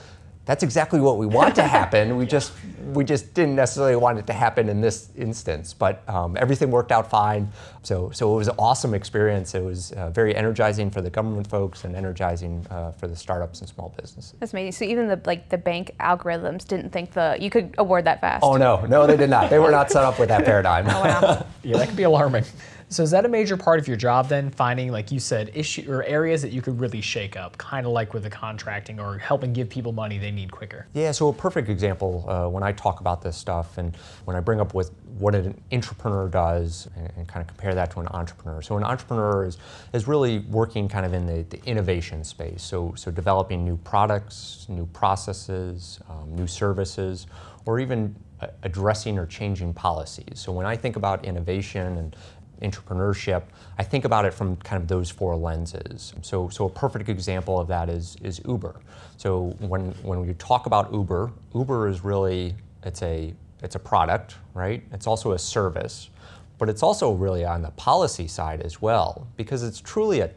that's 0.48 0.64
exactly 0.64 1.02
what 1.02 1.18
we 1.18 1.26
want 1.28 1.54
to 1.56 1.64
happen. 1.64 2.16
We 2.16 2.26
just 2.38 2.54
we 2.94 3.04
just 3.04 3.34
didn't 3.34 3.56
necessarily 3.56 3.98
want 3.98 4.18
it 4.18 4.26
to 4.28 4.34
happen 4.34 4.70
in 4.70 4.80
this 4.80 5.10
instance, 5.18 5.74
but 5.74 6.08
um, 6.10 6.38
everything 6.40 6.72
worked 6.72 6.92
out 6.92 7.10
fine. 7.10 7.52
So 7.84 8.10
so 8.12 8.34
it 8.34 8.38
was 8.38 8.48
an 8.48 8.56
awesome 8.58 8.94
experience. 8.94 9.54
It 9.54 9.64
was 9.64 9.92
uh, 9.92 10.10
very 10.10 10.36
energizing 10.36 10.90
for 10.90 11.02
the 11.02 11.10
government 11.10 11.48
folks 11.48 11.84
and 11.84 11.96
energizing 11.96 12.66
uh, 12.72 12.92
for 12.92 13.08
the 13.08 13.16
startups 13.16 13.60
and 13.60 13.70
small 13.70 13.94
businesses. 13.98 14.36
That's 14.40 14.54
amazing. 14.54 14.72
So 14.72 14.86
even 14.86 15.08
the 15.08 15.22
like 15.26 15.50
the 15.50 15.58
bank 15.58 15.92
algorithms 16.00 16.66
didn't 16.66 16.92
think 16.92 17.12
the 17.12 17.38
you 17.40 17.50
could 17.50 17.76
award 17.78 18.06
that 18.06 18.22
fast. 18.22 18.44
Oh 18.44 18.56
no, 18.56 18.86
no, 18.86 19.06
they 19.06 19.18
did 19.18 19.30
not. 19.30 19.50
They 19.50 19.60
were 19.60 19.72
not 19.72 19.92
set 19.92 20.04
up 20.04 20.18
with 20.18 20.30
that 20.30 20.46
paradigm. 20.52 20.86
oh, 20.88 21.04
wow. 21.04 21.46
yeah, 21.64 21.78
that 21.78 21.90
could 21.90 21.98
be 21.98 22.04
alarming. 22.04 22.46
So 22.90 23.04
is 23.04 23.12
that 23.12 23.26
a 23.26 23.28
major 23.28 23.58
part 23.58 23.80
of 23.80 23.88
your 23.88 23.98
job 23.98 24.30
then, 24.30 24.50
finding, 24.50 24.94
like 24.94 25.12
you 25.12 25.20
said, 25.20 25.52
issue 25.54 25.92
or 25.92 26.04
areas 26.04 26.42
that 26.42 26.54
you 26.54 26.62
could 26.62 26.80
really 26.80 27.02
shake 27.02 27.36
up, 27.36 27.58
kind 27.58 27.86
of 27.86 27.92
like 27.92 28.14
with 28.14 28.24
the 28.24 28.30
contracting 28.30 28.98
or 28.98 29.18
helping 29.18 29.52
give 29.52 29.70
people 29.70 29.92
money 29.92 30.18
they 30.18 30.32
need 30.32 30.54
quicker? 30.54 30.88
Yeah, 30.94 31.12
so 31.12 31.28
a 31.28 31.34
perfect 31.34 31.68
example 31.68 32.24
uh, 32.30 32.48
when 32.48 32.64
I 32.64 32.72
talk 32.72 33.02
about 33.02 33.22
this 33.22 33.36
stuff 33.36 33.78
and 33.78 33.94
when 34.24 34.38
I 34.38 34.40
bring 34.40 34.62
up 34.62 34.74
with 34.74 34.92
what 35.18 35.36
an 35.36 35.60
entrepreneur 35.74 36.30
does 36.30 36.88
and, 36.96 37.12
and, 37.18 37.28
kind 37.28 37.42
of 37.42 37.48
compare 37.48 37.76
that 37.76 37.92
to 37.92 38.00
an 38.00 38.08
entrepreneur. 38.10 38.62
So 38.62 38.78
an 38.78 38.84
entrepreneur 38.84 39.46
is, 39.46 39.58
is 39.92 40.08
really 40.08 40.40
working 40.40 40.88
kind 40.88 41.06
of 41.06 41.14
in 41.14 41.26
the, 41.26 41.44
the 41.50 41.62
innovation 41.66 42.24
space. 42.24 42.64
So, 42.64 42.94
so 42.96 43.12
developing 43.12 43.66
new 43.66 43.78
products, 43.78 44.66
new 44.70 44.86
processes, 44.88 46.00
um, 46.10 46.34
new 46.36 46.48
services, 46.48 47.28
or 47.66 47.80
even 47.80 48.16
addressing 48.64 49.18
or 49.18 49.26
changing 49.26 49.74
policies. 49.74 50.40
So 50.40 50.52
when 50.52 50.66
I 50.66 50.76
think 50.76 50.96
about 50.96 51.26
innovation 51.26 51.98
and 51.98 52.16
entrepreneurship, 52.62 53.44
I 53.78 53.84
think 53.84 54.06
about 54.06 54.26
it 54.26 54.34
from 54.34 54.56
kind 54.58 54.82
of 54.82 54.88
those 54.88 55.10
four 55.10 55.36
lenses. 55.36 56.14
So, 56.22 56.50
so 56.50 56.66
a 56.66 56.70
perfect 56.70 57.10
example 57.10 57.60
of 57.60 57.68
that 57.68 57.90
is, 57.90 58.18
is 58.24 58.42
Uber. 58.48 58.76
So 59.18 59.56
when, 59.60 59.92
when 60.04 60.26
we 60.26 60.34
talk 60.36 60.66
about 60.66 60.92
Uber, 60.94 61.32
Uber 61.54 61.88
is 61.88 62.04
really, 62.04 62.56
it's 62.84 63.02
a, 63.02 63.34
it's 63.64 63.76
a 63.76 63.80
product, 63.80 64.36
right? 64.54 64.84
It's 64.92 65.08
also 65.08 65.32
a 65.32 65.40
service, 65.40 66.10
but 66.58 66.70
it's 66.70 66.84
also 66.84 67.14
really 67.14 67.46
on 67.46 67.62
the 67.62 67.72
policy 67.72 68.28
side 68.28 68.62
as 68.62 68.82
well, 68.82 69.28
because 69.36 69.64
it's 69.64 69.80
truly 69.80 70.22
a, 70.22 70.30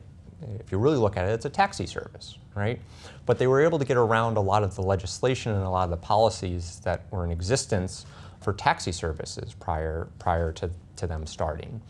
if 0.59 0.73
you 0.73 0.79
really 0.79 0.97
look 0.97 1.17
at 1.17 1.29
it, 1.29 1.33
it's 1.33 1.45
a 1.45 1.51
taxi 1.51 1.87
service, 1.87 2.39
right? 2.55 2.81
But 3.27 3.39
they 3.39 3.47
were 3.47 3.61
able 3.61 3.79
to 3.79 3.85
get 3.85 3.97
around 3.97 4.37
a 4.37 4.41
lot 4.41 4.63
of 4.63 4.75
the 4.75 4.83
legislation 4.83 5.53
and 5.53 5.63
a 5.63 5.69
lot 5.69 5.85
of 5.85 5.91
the 5.91 5.97
policies 5.97 6.81
that 6.85 7.03
were 7.11 7.25
in 7.25 7.31
existence 7.31 8.07
for 8.41 8.55
taxi 8.55 8.93
services 8.93 9.55
prior, 9.61 10.09
prior 10.19 10.51
to, 10.53 10.71
to 10.97 11.07
them 11.07 11.27
starting. 11.27 11.81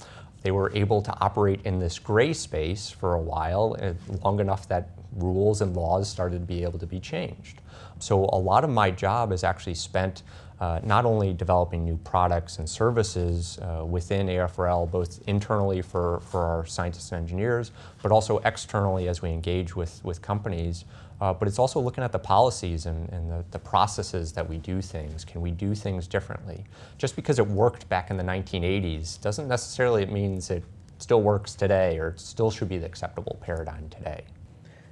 They 0.43 0.51
were 0.51 0.73
able 0.75 1.03
to 1.03 1.15
operate 1.21 1.61
in 1.65 1.79
this 1.79 1.99
gray 1.99 2.33
space 2.33 2.91
for 2.91 3.15
a 3.15 3.21
while, 3.21 3.77
eh, 3.79 3.93
long 4.23 4.41
enough 4.41 4.69
that 4.69 4.91
rules 5.13 5.61
and 5.61 5.77
laws 5.77 6.09
started 6.09 6.41
to 6.41 6.47
be 6.47 6.63
able 6.63 6.79
to 6.79 6.87
be 6.87 7.01
changed. 7.01 7.61
So 7.99 8.25
a 8.33 8.39
lot 8.39 8.65
of 8.65 8.71
my 8.71 8.91
job 8.91 9.33
is 9.33 9.45
actually 9.45 9.75
spent 9.75 10.23
uh, 10.61 10.79
not 10.83 11.07
only 11.07 11.33
developing 11.33 11.85
new 11.85 11.97
products 11.99 12.59
and 12.59 12.69
services 12.69 13.59
uh, 13.59 13.85
within 13.85 14.27
AFRL, 14.27 14.91
both 14.91 15.21
internally 15.27 15.81
for, 15.81 16.21
for 16.21 16.45
our 16.45 16.67
scientists 16.67 17.13
and 17.13 17.23
engineers, 17.23 17.73
but 18.03 18.13
also 18.13 18.39
externally 18.39 19.09
as 19.09 19.23
we 19.23 19.31
engage 19.31 19.75
with, 19.75 20.01
with 20.05 20.21
companies. 20.21 20.85
Uh, 21.21 21.33
but 21.33 21.49
it's 21.49 21.59
also 21.59 21.81
looking 21.81 22.05
at 22.05 22.13
the 22.13 22.19
policies 22.19 22.87
and, 22.87 23.09
and 23.11 23.31
the, 23.31 23.45
the, 23.51 23.59
processes 23.59 24.33
that 24.33 24.49
we 24.49 24.57
do 24.57 24.81
things. 24.81 25.23
Can 25.25 25.43
we 25.43 25.51
do 25.51 25.75
things 25.75 26.07
differently? 26.07 26.65
Just 26.97 27.15
because 27.15 27.39
it 27.39 27.47
worked 27.47 27.89
back 27.91 28.11
in 28.11 28.17
the 28.17 28.25
1980s 28.25 29.21
doesn't 29.21 29.47
necessarily 29.47 30.07
mean 30.07 30.41
it 30.49 30.65
still 30.99 31.21
works 31.21 31.55
today 31.55 31.99
or 31.99 32.15
still 32.17 32.51
should 32.51 32.69
be 32.69 32.79
the 32.79 32.87
acceptable 32.87 33.39
paradigm 33.43 33.89
today. 33.91 34.25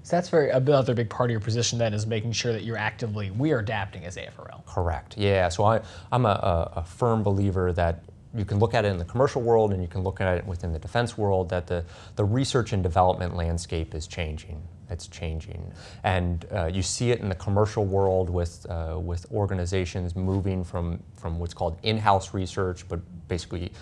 So 0.02 0.16
that's 0.16 0.28
very 0.28 0.50
another 0.50 0.94
big 0.94 1.10
part 1.10 1.30
of 1.30 1.32
your 1.32 1.40
position 1.40 1.78
then 1.78 1.92
is 1.92 2.06
making 2.06 2.32
sure 2.32 2.52
that 2.52 2.64
you're 2.64 2.78
actively 2.78 3.30
we 3.30 3.52
are 3.52 3.58
adapting 3.58 4.04
as 4.04 4.16
AFRL. 4.16 4.64
Correct. 4.66 5.16
Yeah. 5.18 5.48
So 5.48 5.64
I, 5.64 5.80
I'm 6.10 6.24
a, 6.24 6.72
a, 6.76 6.84
firm 6.84 7.22
believer 7.22 7.72
that 7.72 8.04
you 8.34 8.44
can 8.44 8.58
look 8.58 8.74
at 8.74 8.84
it 8.84 8.88
in 8.88 8.98
the 8.98 9.04
commercial 9.04 9.42
world 9.42 9.72
and 9.72 9.82
you 9.82 9.88
can 9.88 10.02
look 10.02 10.20
at 10.20 10.38
it 10.38 10.46
within 10.46 10.72
the 10.72 10.78
defense 10.78 11.16
world 11.16 11.48
that 11.50 11.66
the, 11.66 11.84
the 12.16 12.24
research 12.24 12.72
and 12.72 12.82
development 12.82 13.36
landscape 13.36 13.94
is 13.94 14.06
changing. 14.06 14.62
It's 14.90 15.06
changing. 15.06 15.70
And 16.04 16.46
uh, 16.52 16.66
you 16.66 16.82
see 16.82 17.10
it 17.10 17.20
in 17.20 17.28
the 17.28 17.34
commercial 17.34 17.84
world 17.84 18.30
with, 18.30 18.66
uh, 18.70 18.98
with 18.98 19.26
organizations 19.32 20.16
moving 20.16 20.64
from, 20.64 21.02
from 21.16 21.38
what's 21.38 21.54
called 21.54 21.78
in-house 21.82 22.32
research, 22.32 22.88
but 22.88 23.00
basically 23.28 23.72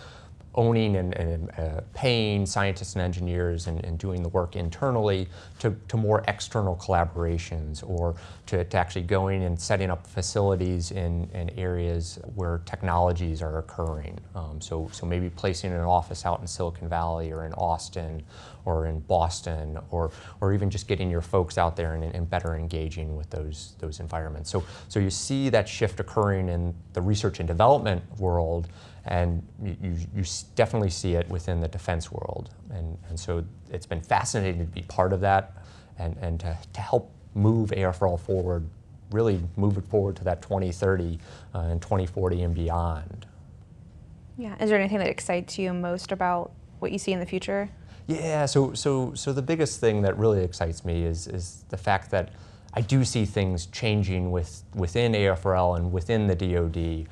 owning 0.56 0.96
and, 0.96 1.14
and 1.14 1.50
uh, 1.58 1.80
paying 1.94 2.46
scientists 2.46 2.94
and 2.94 3.02
engineers 3.02 3.66
and, 3.66 3.84
and, 3.84 3.98
doing 3.98 4.22
the 4.22 4.28
work 4.28 4.56
internally 4.56 5.28
to, 5.58 5.74
to 5.88 5.96
more 5.96 6.22
external 6.28 6.76
collaborations 6.76 7.86
or 7.88 8.14
to, 8.46 8.64
to 8.64 8.76
actually 8.76 9.02
going 9.02 9.42
and 9.44 9.58
setting 9.58 9.90
up 9.90 10.06
facilities 10.06 10.90
in, 10.90 11.28
in 11.34 11.50
areas 11.58 12.18
where 12.34 12.62
technologies 12.64 13.42
are 13.42 13.58
occurring. 13.58 14.18
Um, 14.34 14.60
so, 14.60 14.88
so 14.92 15.06
maybe 15.06 15.30
placing 15.30 15.72
an 15.72 15.80
office 15.80 16.24
out 16.24 16.40
in 16.40 16.46
Silicon 16.46 16.88
Valley 16.88 17.32
or 17.32 17.44
in 17.44 17.52
Austin 17.54 18.22
or 18.64 18.86
in 18.86 19.00
Boston 19.00 19.78
or, 19.90 20.10
or 20.40 20.52
even 20.52 20.70
just 20.70 20.88
getting 20.88 21.10
your 21.10 21.22
folks 21.22 21.56
out 21.56 21.76
there 21.76 21.94
and, 21.94 22.04
and 22.14 22.28
better 22.28 22.54
engaging 22.56 23.16
with 23.16 23.30
those, 23.30 23.74
those 23.78 24.00
environments. 24.00 24.50
So, 24.50 24.64
so 24.88 25.00
you 25.00 25.10
see 25.10 25.48
that 25.50 25.68
shift 25.68 26.00
occurring 26.00 26.48
in 26.48 26.74
the 26.92 27.00
research 27.00 27.40
and 27.40 27.46
development 27.46 28.02
world 28.18 28.68
and 29.06 29.46
you, 29.62 29.76
you, 30.14 30.24
definitely 30.56 30.90
see 30.90 31.14
it 31.14 31.28
within 31.28 31.60
the 31.60 31.68
defense 31.68 32.10
world. 32.10 32.50
And, 32.70 32.98
and 33.08 33.18
so 33.18 33.44
it's 33.70 33.86
been 33.86 34.00
fascinating 34.00 34.60
to 34.60 34.66
be 34.66 34.82
part 34.82 35.12
of 35.12 35.20
that 35.20 35.56
and, 35.98 36.16
and 36.20 36.40
to, 36.40 36.58
to 36.72 36.80
help 36.80 37.12
move 37.34 37.70
AFRL 37.70 38.18
forward, 38.18 38.68
really 39.12 39.40
move 39.56 39.78
it 39.78 39.86
forward 39.86 40.16
to 40.16 40.24
that 40.24 40.42
2030 40.42 41.20
uh, 41.54 41.58
and 41.58 41.80
2040 41.80 42.42
and 42.42 42.54
beyond. 42.54 43.26
Yeah, 44.36 44.60
is 44.60 44.70
there 44.70 44.78
anything 44.78 44.98
that 44.98 45.08
excites 45.08 45.56
you 45.56 45.72
most 45.72 46.10
about 46.10 46.50
what 46.80 46.90
you 46.90 46.98
see 46.98 47.12
in 47.12 47.20
the 47.20 47.26
future? 47.26 47.70
Yeah, 48.08 48.46
so, 48.46 48.72
so, 48.72 49.14
so 49.14 49.32
the 49.32 49.42
biggest 49.42 49.80
thing 49.80 50.02
that 50.02 50.18
really 50.18 50.42
excites 50.42 50.84
me 50.84 51.04
is, 51.04 51.28
is 51.28 51.64
the 51.68 51.76
fact 51.76 52.10
that 52.10 52.30
I 52.74 52.80
do 52.82 53.04
see 53.04 53.24
things 53.24 53.66
changing 53.66 54.30
with, 54.30 54.62
within 54.74 55.12
AFRL 55.12 55.76
and 55.76 55.92
within 55.92 56.26
the 56.26 56.34
DoD 56.34 57.06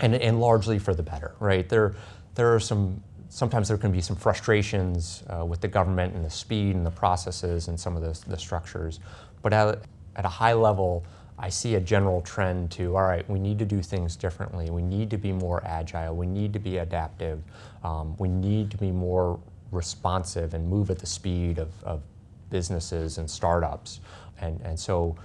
and, 0.00 0.14
and 0.14 0.40
largely 0.40 0.78
for 0.78 0.94
the 0.94 1.02
better, 1.02 1.34
right? 1.40 1.68
There, 1.68 1.94
there 2.34 2.54
are 2.54 2.60
some, 2.60 3.02
sometimes 3.28 3.68
there 3.68 3.78
can 3.78 3.92
be 3.92 4.00
some 4.00 4.16
frustrations 4.16 5.22
uh, 5.28 5.44
with 5.44 5.60
the 5.60 5.68
government 5.68 6.14
and 6.14 6.24
the 6.24 6.30
speed 6.30 6.74
and 6.74 6.84
the 6.84 6.90
processes 6.90 7.68
and 7.68 7.78
some 7.78 7.96
of 7.96 8.02
the, 8.02 8.30
the 8.30 8.38
structures. 8.38 9.00
But 9.42 9.52
at, 9.52 9.82
at 10.16 10.24
a 10.24 10.28
high 10.28 10.54
level, 10.54 11.04
I 11.38 11.48
see 11.48 11.76
a 11.76 11.80
general 11.80 12.20
trend 12.20 12.70
to, 12.72 12.96
all 12.96 13.02
right, 13.04 13.28
we 13.28 13.38
need 13.38 13.58
to 13.60 13.64
do 13.64 13.80
things 13.80 14.14
differently. 14.14 14.68
We 14.68 14.82
need 14.82 15.08
to 15.10 15.16
be 15.16 15.32
more 15.32 15.62
agile. 15.64 16.14
We 16.14 16.26
need 16.26 16.52
to 16.52 16.58
be 16.58 16.78
adaptive. 16.78 17.42
Um, 17.82 18.14
we 18.18 18.28
need 18.28 18.70
to 18.72 18.76
be 18.76 18.90
more 18.90 19.40
responsive 19.72 20.52
and 20.52 20.68
move 20.68 20.90
at 20.90 20.98
the 20.98 21.06
speed 21.06 21.58
of, 21.58 21.70
of 21.84 22.02
businesses 22.50 23.16
and 23.16 23.30
startups. 23.30 24.00
And, 24.40 24.60
and 24.62 24.78
so 24.78 25.16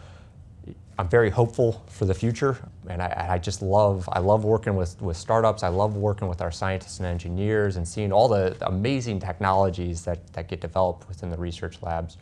I'm 0.97 1.09
very 1.09 1.29
hopeful 1.29 1.83
for 1.87 2.05
the 2.05 2.13
future, 2.13 2.57
and 2.87 3.01
I, 3.01 3.27
I, 3.31 3.37
just 3.37 3.61
love 3.61 4.07
I 4.13 4.19
love 4.19 4.45
working 4.45 4.77
with, 4.77 5.01
with 5.01 5.17
startups. 5.17 5.61
I 5.61 5.67
love 5.67 5.97
working 5.97 6.29
with 6.29 6.41
our 6.41 6.51
scientists 6.51 6.99
and 6.99 7.07
engineers 7.07 7.75
and 7.75 7.85
seeing 7.85 8.13
all 8.13 8.29
the 8.29 8.55
amazing 8.61 9.19
technologies 9.19 10.05
that, 10.05 10.31
that 10.33 10.47
get 10.47 10.61
developed 10.61 11.07
within 11.09 11.29
the 11.29 11.37
research 11.37 11.81
labs. 11.81 12.17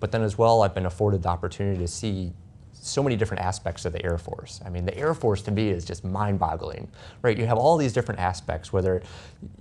But 0.00 0.12
then 0.12 0.22
as 0.22 0.36
well, 0.36 0.62
I've 0.62 0.74
been 0.74 0.86
afforded 0.86 1.22
the 1.22 1.30
opportunity 1.30 1.78
to 1.78 1.88
see 1.88 2.32
so 2.72 3.02
many 3.02 3.16
different 3.16 3.42
aspects 3.42 3.84
of 3.84 3.92
the 3.92 4.04
Air 4.04 4.16
Force. 4.16 4.60
I 4.64 4.70
mean, 4.70 4.84
the 4.84 4.96
Air 4.96 5.12
Force 5.14 5.42
to 5.42 5.50
me 5.50 5.68
is 5.68 5.84
just 5.84 6.02
mind-boggling, 6.02 6.88
right? 7.22 7.38
You 7.38 7.46
have 7.46 7.58
all 7.58 7.76
these 7.76 7.92
different 7.92 8.20
aspects, 8.20 8.72
whether 8.72 9.02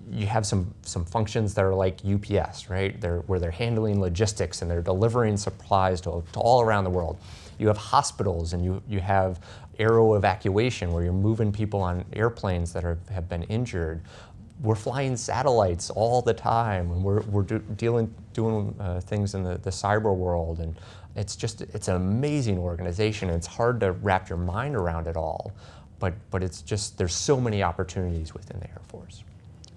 you 0.10 0.25
have 0.25 0.46
some, 0.46 0.74
some 0.84 1.04
functions 1.04 1.54
that 1.56 1.66
are 1.66 1.75
like 1.75 2.00
UPS, 2.06 2.70
right? 2.70 3.00
They're, 3.00 3.20
where 3.22 3.39
they're 3.39 3.51
handling 3.51 4.00
logistics 4.00 4.62
and 4.62 4.72
they're 4.72 4.82
delivering 4.82 5.36
supplies 5.36 6.00
to, 6.01 6.24
to 6.34 6.39
all 6.39 6.62
around 6.62 6.86
the 6.86 6.89
world. 6.89 7.18
You 7.60 7.68
have 7.68 7.78
hospitals 7.78 8.54
and 8.54 8.63
you, 8.63 8.82
you 8.88 9.00
have 9.00 9.39
aero 9.78 10.16
evacuation 10.16 10.92
where 10.92 11.04
you're 11.04 11.13
moving 11.13 11.51
people 11.51 11.82
on 11.82 12.04
airplanes 12.13 12.74
that 12.74 12.84
are, 12.84 12.98
have 13.12 13.30
been 13.30 13.44
injured. 13.44 14.01
We're 14.62 14.75
flying 14.75 15.16
satellites 15.16 15.89
all 15.89 16.22
the 16.22 16.34
time 16.34 16.92
and 16.92 17.04
we're, 17.04 17.22
we're 17.22 17.44
do, 17.44 17.60
dealing, 17.60 18.13
doing 18.34 18.75
uh, 18.80 19.01
things 19.01 19.36
in 19.36 19.44
the, 19.44 19.58
the 19.58 19.70
cyber 19.70 20.16
world. 20.16 20.60
And 20.60 20.75
it's 21.16 21.36
just, 21.36 21.62
it's 21.62 21.88
an 21.88 21.96
amazing 21.96 22.58
organization. 22.58 23.30
It's 23.30 23.48
hard 23.48 23.80
to 23.82 23.92
wrap 23.92 24.30
your 24.30 24.38
mind 24.38 24.75
around 24.75 25.08
it 25.08 25.16
all, 25.16 25.54
but, 26.00 26.13
but 26.32 26.44
it's 26.44 26.62
just, 26.62 26.98
there's 26.98 27.13
so 27.13 27.39
many 27.39 27.62
opportunities 27.62 28.34
within 28.34 28.60
the 28.60 28.70
Air 28.70 28.82
Force. 28.88 29.24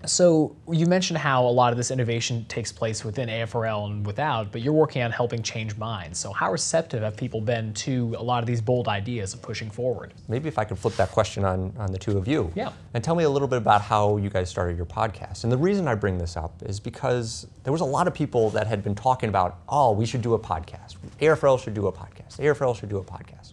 So 0.06 0.56
you 0.68 0.86
mentioned 0.86 1.18
how 1.18 1.46
a 1.46 1.50
lot 1.50 1.72
of 1.72 1.76
this 1.76 1.90
innovation 1.90 2.44
takes 2.48 2.72
place 2.72 3.04
within 3.04 3.28
AFRL 3.28 3.86
and 3.86 4.04
without, 4.04 4.50
but 4.50 4.60
you're 4.60 4.72
working 4.72 5.02
on 5.02 5.12
helping 5.12 5.42
change 5.42 5.76
minds. 5.76 6.18
So 6.18 6.32
how 6.32 6.50
receptive 6.50 7.02
have 7.02 7.16
people 7.16 7.40
been 7.40 7.72
to 7.74 8.14
a 8.18 8.22
lot 8.22 8.42
of 8.42 8.46
these 8.46 8.60
bold 8.60 8.88
ideas 8.88 9.32
of 9.32 9.42
pushing 9.42 9.70
forward? 9.70 10.12
Maybe 10.28 10.48
if 10.48 10.58
I 10.58 10.64
could 10.64 10.78
flip 10.78 10.94
that 10.96 11.10
question 11.10 11.44
on, 11.44 11.72
on 11.78 11.92
the 11.92 11.98
two 11.98 12.18
of 12.18 12.26
you. 12.26 12.50
Yeah. 12.54 12.72
And 12.94 13.04
tell 13.04 13.14
me 13.14 13.24
a 13.24 13.30
little 13.30 13.48
bit 13.48 13.58
about 13.58 13.82
how 13.82 14.16
you 14.16 14.28
guys 14.28 14.50
started 14.50 14.76
your 14.76 14.86
podcast. 14.86 15.44
And 15.44 15.52
the 15.52 15.58
reason 15.58 15.86
I 15.86 15.94
bring 15.94 16.18
this 16.18 16.36
up 16.36 16.62
is 16.62 16.80
because 16.80 17.46
there 17.62 17.72
was 17.72 17.82
a 17.82 17.86
lot 17.86 18.08
of 18.08 18.14
people 18.14 18.50
that 18.50 18.66
had 18.66 18.82
been 18.82 18.94
talking 18.94 19.28
about, 19.28 19.60
oh, 19.68 19.92
we 19.92 20.04
should 20.04 20.22
do 20.22 20.34
a 20.34 20.38
podcast. 20.38 20.96
AFRL 21.20 21.62
should 21.62 21.74
do 21.74 21.86
a 21.86 21.92
podcast. 21.92 22.38
AFRL 22.38 22.76
should 22.78 22.88
do 22.88 22.98
a 22.98 23.04
podcast. 23.04 23.52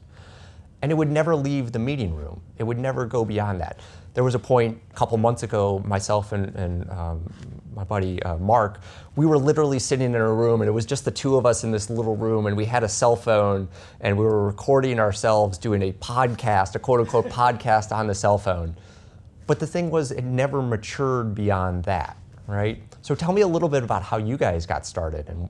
And 0.82 0.92
it 0.92 0.96
would 0.96 1.12
never 1.12 1.36
leave 1.36 1.74
the 1.74 1.80
meeting 1.80 2.16
room. 2.16 2.42
It 2.58 2.64
would 2.64 2.80
never 2.80 3.06
go 3.06 3.26
beyond 3.26 3.60
that 3.60 3.80
there 4.14 4.24
was 4.24 4.36
a 4.36 4.40
point 4.40 4.80
a 4.92 4.94
couple 4.96 5.18
months 5.18 5.44
ago, 5.44 5.80
myself 5.86 6.32
and, 6.32 6.56
and 6.56 6.90
um, 6.90 7.34
my 7.76 7.84
buddy 7.84 8.22
uh, 8.24 8.38
Mark, 8.38 8.82
we 9.16 9.26
were 9.26 9.38
literally 9.38 9.80
sitting 9.80 10.08
in 10.08 10.16
a 10.16 10.34
room 10.34 10.62
and 10.62 10.68
it 10.68 10.72
was 10.72 10.86
just 10.86 11.06
the 11.06 11.12
two 11.12 11.36
of 11.36 11.46
us 11.46 11.64
in 11.64 11.72
this 11.72 11.90
little 11.90 12.16
room 12.16 12.46
and 12.46 12.58
we 12.58 12.66
had 12.66 12.84
a 12.84 12.90
cell 12.90 13.16
phone 13.16 13.68
and 14.02 14.18
we 14.18 14.26
were 14.26 14.46
recording 14.46 15.00
ourselves 15.00 15.58
doing 15.58 15.82
a 15.84 15.92
podcast, 15.94 16.76
a 16.76 16.80
quote 16.80 17.00
unquote 17.00 17.26
podcast 17.28 17.92
on 17.92 18.08
the 18.08 18.16
cell 18.16 18.38
phone. 18.38 18.76
But 19.48 19.60
the 19.60 19.68
thing 19.68 19.90
was, 19.90 20.12
it 20.12 20.24
never 20.24 20.62
matured 20.62 21.34
beyond 21.34 21.84
that, 21.86 22.18
right? 22.48 22.82
So 23.02 23.16
tell 23.16 23.34
me 23.34 23.42
a 23.42 23.48
little 23.48 23.70
bit 23.70 23.84
about 23.84 24.04
how 24.04 24.18
you 24.18 24.38
guys 24.38 24.66
got 24.66 24.86
started 24.86 25.30
and 25.30 25.50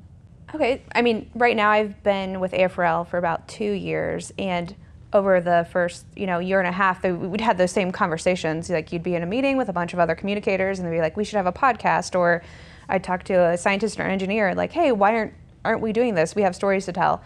Okay, 0.54 0.82
I 0.94 1.04
mean, 1.04 1.30
right 1.36 1.56
now 1.56 1.70
I've 1.70 2.02
been 2.02 2.40
with 2.40 2.54
AFRL 2.54 3.08
for 3.08 3.20
about 3.20 3.48
two 3.48 3.72
years, 3.72 4.34
and 4.40 4.76
over 5.12 5.42
the 5.42 5.68
first 5.72 6.06
you 6.16 6.28
know 6.28 6.40
year 6.40 6.60
and 6.60 6.68
a 6.68 6.72
half 6.72 7.04
we'd 7.04 7.42
had 7.42 7.58
those 7.58 7.72
same 7.72 7.92
conversations. 7.92 8.70
Like 8.70 8.92
you'd 8.92 9.04
be 9.04 9.16
in 9.16 9.24
a 9.24 9.26
meeting 9.26 9.58
with 9.58 9.70
a 9.70 9.74
bunch 9.74 9.94
of 9.94 10.00
other 10.00 10.16
communicators 10.16 10.80
and 10.80 10.88
they'd 10.88 10.96
be 10.96 11.02
like 11.02 11.18
we 11.18 11.24
should 11.24 11.38
have 11.38 11.48
a 11.48 11.54
podcast 11.54 12.18
or 12.18 12.44
i'd 12.90 13.04
talk 13.04 13.24
to 13.24 13.34
a 13.34 13.58
scientist 13.58 14.00
or 14.00 14.04
an 14.04 14.12
engineer 14.12 14.54
like 14.56 14.72
hey 14.72 14.92
why 14.92 15.16
aren't 15.16 15.34
aren't 15.66 15.82
we 15.82 15.92
doing 15.92 16.16
this? 16.16 16.36
We 16.36 16.44
have 16.44 16.56
stories 16.56 16.86
to 16.86 16.94
tell. 16.94 17.22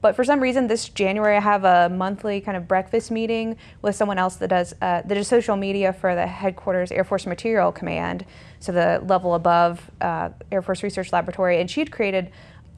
But 0.00 0.14
for 0.14 0.24
some 0.24 0.40
reason 0.40 0.68
this 0.68 0.88
january 0.88 1.36
i 1.36 1.40
have 1.40 1.64
a 1.64 1.88
monthly 1.88 2.40
kind 2.40 2.56
of 2.56 2.68
breakfast 2.68 3.10
meeting 3.10 3.56
with 3.82 3.96
someone 3.96 4.18
else 4.18 4.36
that 4.36 4.48
does 4.48 4.72
uh, 4.80 5.02
that 5.04 5.16
is 5.16 5.26
social 5.26 5.56
media 5.56 5.92
for 5.92 6.14
the 6.14 6.26
headquarters 6.26 6.92
air 6.92 7.02
force 7.02 7.26
materiel 7.26 7.72
command 7.72 8.24
so 8.60 8.72
the 8.72 9.02
level 9.06 9.34
above 9.34 9.90
uh, 10.00 10.30
air 10.50 10.62
force 10.62 10.82
research 10.82 11.12
laboratory. 11.12 11.60
And 11.60 11.70
she'd 11.70 11.90
created 11.90 12.30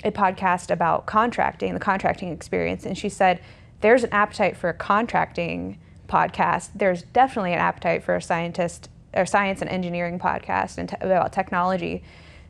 a 0.05 0.11
podcast 0.11 0.71
about 0.71 1.07
contracting 1.07 1.75
the 1.75 1.81
contracting 1.81 2.31
experience. 2.31 2.87
And 2.87 2.97
she 2.97 3.09
said 3.09 3.40
there's 3.81 4.05
an 4.05 4.13
appetite 4.13 4.57
for 4.57 4.69
a 4.69 4.75
contracting 4.75 5.79
podcast. 6.09 6.71
There's 6.75 7.03
definitely 7.03 7.53
an 7.53 7.59
appetite 7.59 8.03
for 8.03 8.17
a 8.17 8.23
scientist 8.23 8.89
or 9.15 9.27
science 9.27 9.61
and 9.61 9.71
engineering 9.71 10.19
podcast 10.19 10.79
and 10.79 10.89
te- 10.89 10.97
about 11.01 11.33
technology. 11.33 12.03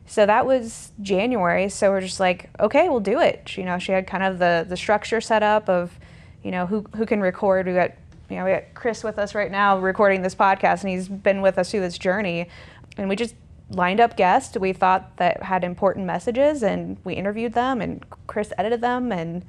So 0.05 0.25
that 0.25 0.45
was 0.45 0.91
January. 1.01 1.69
So 1.69 1.91
we're 1.91 2.01
just 2.01 2.19
like, 2.19 2.49
okay, 2.59 2.89
we'll 2.89 2.99
do 2.99 3.19
it. 3.19 3.55
You 3.57 3.63
know, 3.63 3.77
she 3.77 3.91
had 3.91 4.07
kind 4.07 4.23
of 4.23 4.39
the 4.39 4.65
the 4.67 4.75
structure 4.75 5.21
set 5.21 5.43
up 5.43 5.69
of, 5.69 5.99
you 6.43 6.51
know, 6.51 6.65
who 6.65 6.85
who 6.95 7.05
can 7.05 7.21
record. 7.21 7.67
We 7.67 7.73
got 7.73 7.91
you 8.29 8.37
know 8.37 8.45
we 8.45 8.51
got 8.51 8.73
Chris 8.73 9.03
with 9.03 9.19
us 9.19 9.35
right 9.35 9.51
now 9.51 9.77
recording 9.77 10.21
this 10.21 10.35
podcast, 10.35 10.81
and 10.81 10.89
he's 10.89 11.07
been 11.07 11.41
with 11.41 11.57
us 11.59 11.69
through 11.69 11.81
this 11.81 11.97
journey, 11.97 12.49
and 12.97 13.07
we 13.07 13.15
just 13.15 13.35
lined 13.71 13.99
up 13.99 14.17
guests 14.17 14.57
we 14.57 14.73
thought 14.73 15.15
that 15.17 15.43
had 15.43 15.63
important 15.63 16.07
messages, 16.07 16.63
and 16.63 16.97
we 17.03 17.13
interviewed 17.13 17.53
them, 17.53 17.81
and 17.81 18.03
Chris 18.25 18.51
edited 18.57 18.81
them, 18.81 19.11
and 19.11 19.45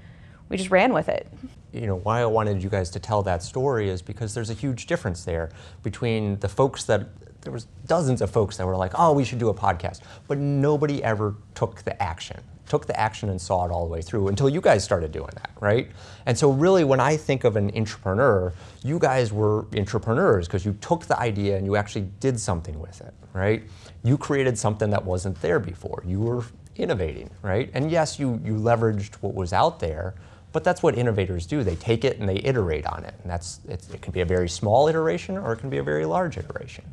we 0.50 0.58
just 0.58 0.70
ran 0.70 0.92
with 0.92 1.08
it. 1.08 1.26
You 1.72 1.86
know 1.86 1.96
why 1.96 2.20
I 2.20 2.26
wanted 2.26 2.62
you 2.62 2.68
guys 2.68 2.90
to 2.90 3.00
tell 3.00 3.22
that 3.22 3.42
story 3.42 3.88
is 3.88 4.02
because 4.02 4.34
there's 4.34 4.50
a 4.50 4.54
huge 4.54 4.86
difference 4.86 5.24
there 5.24 5.50
between 5.82 6.38
the 6.40 6.48
folks 6.48 6.84
that 6.84 7.08
there 7.42 7.52
was 7.52 7.66
dozens 7.86 8.20
of 8.20 8.30
folks 8.30 8.56
that 8.58 8.66
were 8.66 8.76
like, 8.76 8.92
"Oh, 8.94 9.12
we 9.12 9.24
should 9.24 9.38
do 9.38 9.48
a 9.48 9.54
podcast," 9.54 10.00
but 10.28 10.38
nobody 10.38 11.02
ever 11.02 11.36
took 11.54 11.82
the 11.82 12.00
action 12.02 12.40
took 12.70 12.86
the 12.86 12.98
action 12.98 13.28
and 13.28 13.40
saw 13.40 13.66
it 13.66 13.72
all 13.72 13.84
the 13.84 13.90
way 13.90 14.00
through 14.00 14.28
until 14.28 14.48
you 14.48 14.60
guys 14.60 14.84
started 14.84 15.10
doing 15.10 15.30
that, 15.34 15.50
right? 15.60 15.90
And 16.24 16.38
so, 16.38 16.52
really, 16.52 16.84
when 16.84 17.00
I 17.00 17.16
think 17.16 17.42
of 17.42 17.56
an 17.56 17.76
entrepreneur, 17.76 18.54
you 18.84 18.98
guys 18.98 19.32
were 19.32 19.66
entrepreneurs 19.76 20.46
because 20.46 20.64
you 20.64 20.74
took 20.74 21.04
the 21.06 21.18
idea 21.18 21.56
and 21.56 21.66
you 21.66 21.74
actually 21.74 22.08
did 22.20 22.38
something 22.38 22.78
with 22.78 23.00
it, 23.00 23.12
right? 23.32 23.64
You 24.04 24.16
created 24.16 24.56
something 24.56 24.88
that 24.90 25.04
wasn't 25.04 25.42
there 25.42 25.58
before. 25.58 26.04
You 26.06 26.20
were 26.20 26.44
innovating, 26.76 27.28
right? 27.42 27.70
And 27.74 27.90
yes, 27.90 28.20
you, 28.20 28.40
you 28.44 28.54
leveraged 28.54 29.16
what 29.16 29.34
was 29.34 29.52
out 29.52 29.80
there, 29.80 30.14
but 30.52 30.64
that's 30.64 30.82
what 30.82 30.96
innovators 30.96 31.46
do. 31.46 31.62
They 31.62 31.76
take 31.76 32.04
it 32.04 32.18
and 32.18 32.28
they 32.28 32.36
iterate 32.36 32.86
on 32.86 33.04
it. 33.04 33.14
And 33.22 33.30
that's, 33.30 33.60
it 33.68 34.02
can 34.02 34.12
be 34.12 34.20
a 34.20 34.24
very 34.24 34.48
small 34.48 34.88
iteration 34.88 35.36
or 35.36 35.52
it 35.52 35.58
can 35.58 35.70
be 35.70 35.78
a 35.78 35.82
very 35.82 36.04
large 36.04 36.36
iteration. 36.36 36.84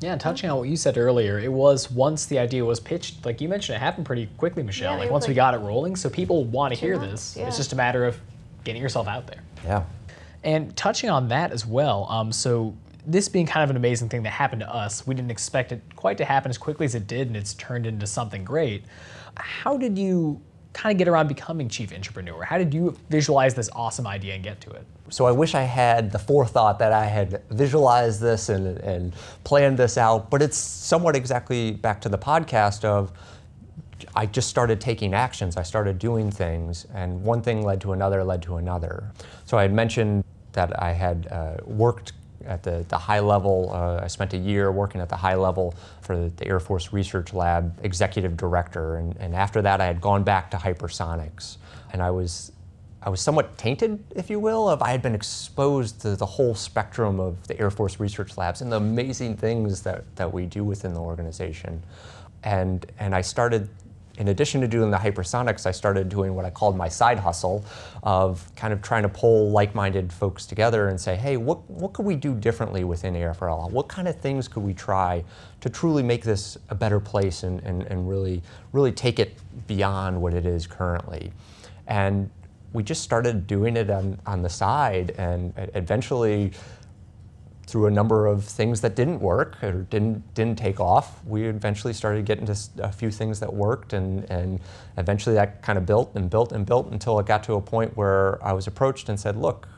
Yeah, 0.00 0.12
and 0.12 0.20
touching 0.20 0.48
on 0.48 0.58
what 0.58 0.68
you 0.68 0.76
said 0.76 0.96
earlier, 0.96 1.40
it 1.40 1.50
was 1.52 1.90
once 1.90 2.26
the 2.26 2.38
idea 2.38 2.64
was 2.64 2.78
pitched, 2.78 3.24
like 3.24 3.40
you 3.40 3.48
mentioned, 3.48 3.76
it 3.76 3.80
happened 3.80 4.06
pretty 4.06 4.26
quickly, 4.36 4.62
Michelle. 4.62 4.92
Yeah, 4.92 5.00
like 5.00 5.10
once 5.10 5.24
was 5.24 5.28
we 5.28 5.34
got 5.34 5.54
it 5.54 5.58
rolling, 5.58 5.96
so 5.96 6.08
people 6.08 6.44
want 6.44 6.72
to 6.72 6.78
hear 6.78 6.96
months, 6.96 7.34
this. 7.34 7.36
yeah. 7.36 7.48
It's 7.48 7.56
just 7.56 7.72
a 7.72 7.76
matter 7.76 8.04
of 8.04 8.16
getting 8.62 8.80
yourself 8.80 9.08
out 9.08 9.26
there. 9.26 9.42
Yeah. 9.64 9.84
And 10.44 10.76
touching 10.76 11.10
on 11.10 11.28
that 11.28 11.50
as 11.50 11.66
well, 11.66 12.06
um, 12.08 12.30
so 12.30 12.76
this 13.04 13.28
being 13.28 13.46
kind 13.46 13.64
of 13.64 13.70
an 13.70 13.76
amazing 13.76 14.08
thing 14.08 14.22
that 14.22 14.30
happened 14.30 14.60
to 14.60 14.72
us, 14.72 15.04
we 15.04 15.16
didn't 15.16 15.32
expect 15.32 15.72
it 15.72 15.82
quite 15.96 16.18
to 16.18 16.24
happen 16.24 16.50
as 16.50 16.58
quickly 16.58 16.86
as 16.86 16.94
it 16.94 17.08
did, 17.08 17.26
and 17.26 17.36
it's 17.36 17.54
turned 17.54 17.84
into 17.84 18.06
something 18.06 18.44
great. 18.44 18.84
How 19.36 19.76
did 19.76 19.98
you 19.98 20.40
kind 20.72 20.92
of 20.92 20.98
get 20.98 21.08
around 21.08 21.28
becoming 21.28 21.68
chief 21.68 21.90
intrapreneur? 21.90 22.44
How 22.44 22.58
did 22.58 22.72
you 22.72 22.96
visualize 23.10 23.54
this 23.54 23.68
awesome 23.72 24.06
idea 24.06 24.34
and 24.34 24.44
get 24.44 24.60
to 24.62 24.70
it? 24.70 24.84
So 25.10 25.26
I 25.26 25.32
wish 25.32 25.54
I 25.54 25.62
had 25.62 26.12
the 26.12 26.18
forethought 26.18 26.78
that 26.78 26.92
I 26.92 27.06
had 27.06 27.42
visualized 27.50 28.20
this 28.20 28.48
and, 28.48 28.78
and 28.78 29.14
planned 29.44 29.78
this 29.78 29.96
out, 29.96 30.30
but 30.30 30.42
it's 30.42 30.58
somewhat 30.58 31.16
exactly 31.16 31.72
back 31.72 32.00
to 32.02 32.08
the 32.08 32.18
podcast 32.18 32.84
of 32.84 33.12
I 34.14 34.26
just 34.26 34.48
started 34.48 34.80
taking 34.80 35.14
actions. 35.14 35.56
I 35.56 35.62
started 35.62 35.98
doing 35.98 36.30
things, 36.30 36.86
and 36.94 37.22
one 37.22 37.42
thing 37.42 37.62
led 37.62 37.80
to 37.82 37.92
another, 37.92 38.22
led 38.22 38.42
to 38.42 38.56
another. 38.56 39.10
So 39.44 39.58
I 39.58 39.62
had 39.62 39.72
mentioned 39.72 40.24
that 40.52 40.80
I 40.80 40.92
had 40.92 41.26
uh, 41.30 41.56
worked 41.64 42.12
at 42.44 42.62
the, 42.62 42.84
the 42.88 42.98
high 42.98 43.20
level. 43.20 43.70
Uh, 43.72 44.00
I 44.02 44.06
spent 44.06 44.32
a 44.34 44.38
year 44.38 44.70
working 44.72 45.00
at 45.00 45.08
the 45.08 45.16
high 45.16 45.34
level 45.34 45.74
for 46.00 46.28
the, 46.28 46.46
Air 46.46 46.60
Force 46.60 46.92
Research 46.92 47.32
Lab 47.32 47.78
executive 47.82 48.36
director, 48.36 48.96
and, 48.96 49.16
and 49.18 49.34
after 49.34 49.62
that, 49.62 49.80
I 49.80 49.86
had 49.86 50.00
gone 50.00 50.24
back 50.24 50.50
to 50.52 50.56
hypersonics, 50.56 51.56
and 51.92 52.02
I 52.02 52.10
was 52.10 52.52
I 53.00 53.10
was 53.10 53.20
somewhat 53.20 53.56
tainted, 53.56 54.02
if 54.16 54.28
you 54.28 54.40
will, 54.40 54.68
of 54.68 54.82
I 54.82 54.90
had 54.90 55.02
been 55.02 55.14
exposed 55.14 56.00
to 56.00 56.16
the 56.16 56.26
whole 56.26 56.54
spectrum 56.54 57.20
of 57.20 57.46
the 57.46 57.58
Air 57.58 57.70
Force 57.70 58.00
Research 58.00 58.36
Labs 58.36 58.60
and 58.60 58.72
the 58.72 58.76
amazing 58.76 59.36
things 59.36 59.82
that, 59.82 60.04
that 60.16 60.32
we 60.32 60.46
do 60.46 60.64
within 60.64 60.94
the 60.94 61.00
organization. 61.00 61.80
And, 62.42 62.84
and 62.98 63.14
I 63.14 63.20
started, 63.20 63.68
in 64.18 64.28
addition 64.28 64.60
to 64.60 64.68
doing 64.68 64.90
the 64.90 64.96
hypersonics, 64.96 65.64
I 65.64 65.70
started 65.70 66.08
doing 66.08 66.34
what 66.34 66.44
I 66.44 66.50
called 66.50 66.76
my 66.76 66.88
side 66.88 67.20
hustle 67.20 67.64
of 68.02 68.50
kind 68.56 68.72
of 68.72 68.82
trying 68.82 69.04
to 69.04 69.08
pull 69.08 69.50
like-minded 69.50 70.12
folks 70.12 70.44
together 70.44 70.88
and 70.88 71.00
say, 71.00 71.14
hey, 71.14 71.36
what, 71.36 71.68
what 71.70 71.92
could 71.92 72.04
we 72.04 72.16
do 72.16 72.34
differently 72.34 72.82
within 72.82 73.14
AFRL? 73.14 73.70
What 73.70 73.88
kind 73.88 74.08
of 74.08 74.16
things 74.20 74.48
could 74.48 74.64
we 74.64 74.74
try 74.74 75.24
to 75.60 75.70
truly 75.70 76.02
make 76.02 76.24
this 76.24 76.58
a 76.68 76.74
better 76.74 76.98
place 76.98 77.44
and, 77.44 77.60
and, 77.60 77.84
and 77.84 78.08
really, 78.08 78.42
really 78.72 78.92
take 78.92 79.20
it 79.20 79.38
beyond 79.68 80.20
what 80.20 80.34
it 80.34 80.44
is 80.44 80.66
currently? 80.66 81.32
And 81.86 82.28
we 82.72 82.82
just 82.82 83.02
started 83.02 83.46
doing 83.46 83.76
it 83.76 83.88
on, 83.88 84.18
on 84.26 84.42
the 84.42 84.50
side 84.50 85.14
and 85.16 85.52
eventually 85.74 86.52
through 87.68 87.86
a 87.86 87.90
number 87.90 88.26
of 88.26 88.44
things 88.44 88.80
that 88.80 88.96
didn't 88.96 89.20
work 89.20 89.62
or 89.62 89.82
didn't 89.90 90.34
didn't 90.34 90.58
take 90.58 90.80
off 90.80 91.22
we 91.26 91.44
eventually 91.44 91.92
started 91.92 92.24
getting 92.24 92.46
to 92.46 92.56
a 92.78 92.90
few 92.90 93.10
things 93.10 93.40
that 93.40 93.52
worked 93.52 93.92
and 93.92 94.24
and 94.30 94.58
eventually 94.96 95.34
that 95.34 95.60
kind 95.62 95.76
of 95.76 95.84
built 95.84 96.10
and 96.14 96.30
built 96.30 96.52
and 96.52 96.64
built 96.64 96.90
until 96.90 97.18
it 97.18 97.26
got 97.26 97.42
to 97.44 97.54
a 97.54 97.60
point 97.60 97.94
where 97.96 98.42
I 98.42 98.52
was 98.54 98.66
approached 98.66 99.10
and 99.10 99.20
said 99.20 99.36
look 99.36 99.68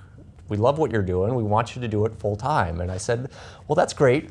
we 0.49 0.57
love 0.57 0.79
what 0.79 0.93
you're 0.93 1.03
doing 1.03 1.35
we 1.35 1.43
want 1.43 1.75
you 1.75 1.83
to 1.83 1.89
do 1.89 2.07
it 2.07 2.15
full 2.15 2.37
time 2.37 2.81
and 2.81 2.93
I 2.93 2.97
said 2.97 3.29
well 3.67 3.75
that's 3.75 3.93
great 3.93 4.31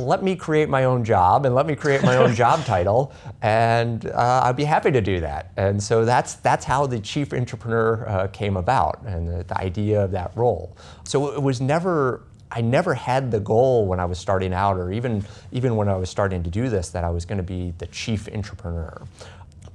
let 0.00 0.22
me 0.22 0.34
create 0.34 0.68
my 0.68 0.84
own 0.84 1.04
job 1.04 1.46
and 1.46 1.54
let 1.54 1.66
me 1.66 1.76
create 1.76 2.02
my 2.02 2.16
own 2.16 2.34
job 2.42 2.64
title, 2.64 3.12
and 3.42 4.06
uh, 4.06 4.42
I'd 4.44 4.56
be 4.56 4.64
happy 4.64 4.90
to 4.90 5.00
do 5.00 5.20
that. 5.20 5.52
And 5.56 5.82
so 5.82 6.04
that's 6.04 6.34
that's 6.34 6.64
how 6.64 6.86
the 6.86 6.98
chief 6.98 7.30
intrapreneur 7.30 8.08
uh, 8.08 8.26
came 8.28 8.56
about, 8.56 9.02
and 9.04 9.28
the, 9.28 9.44
the 9.44 9.60
idea 9.60 10.02
of 10.02 10.10
that 10.12 10.32
role. 10.34 10.76
So 11.04 11.32
it 11.34 11.42
was 11.42 11.60
never. 11.60 12.22
I 12.50 12.60
never 12.60 12.94
had 12.94 13.30
the 13.30 13.40
goal 13.40 13.86
when 13.86 14.00
I 14.00 14.04
was 14.04 14.18
starting 14.18 14.52
out, 14.52 14.76
or 14.76 14.92
even 14.92 15.24
even 15.52 15.76
when 15.76 15.88
I 15.88 15.96
was 15.96 16.10
starting 16.10 16.42
to 16.42 16.50
do 16.50 16.68
this, 16.68 16.90
that 16.90 17.04
I 17.04 17.10
was 17.10 17.24
going 17.24 17.38
to 17.38 17.44
be 17.44 17.72
the 17.78 17.86
chief 17.86 18.26
intrapreneur. 18.26 19.06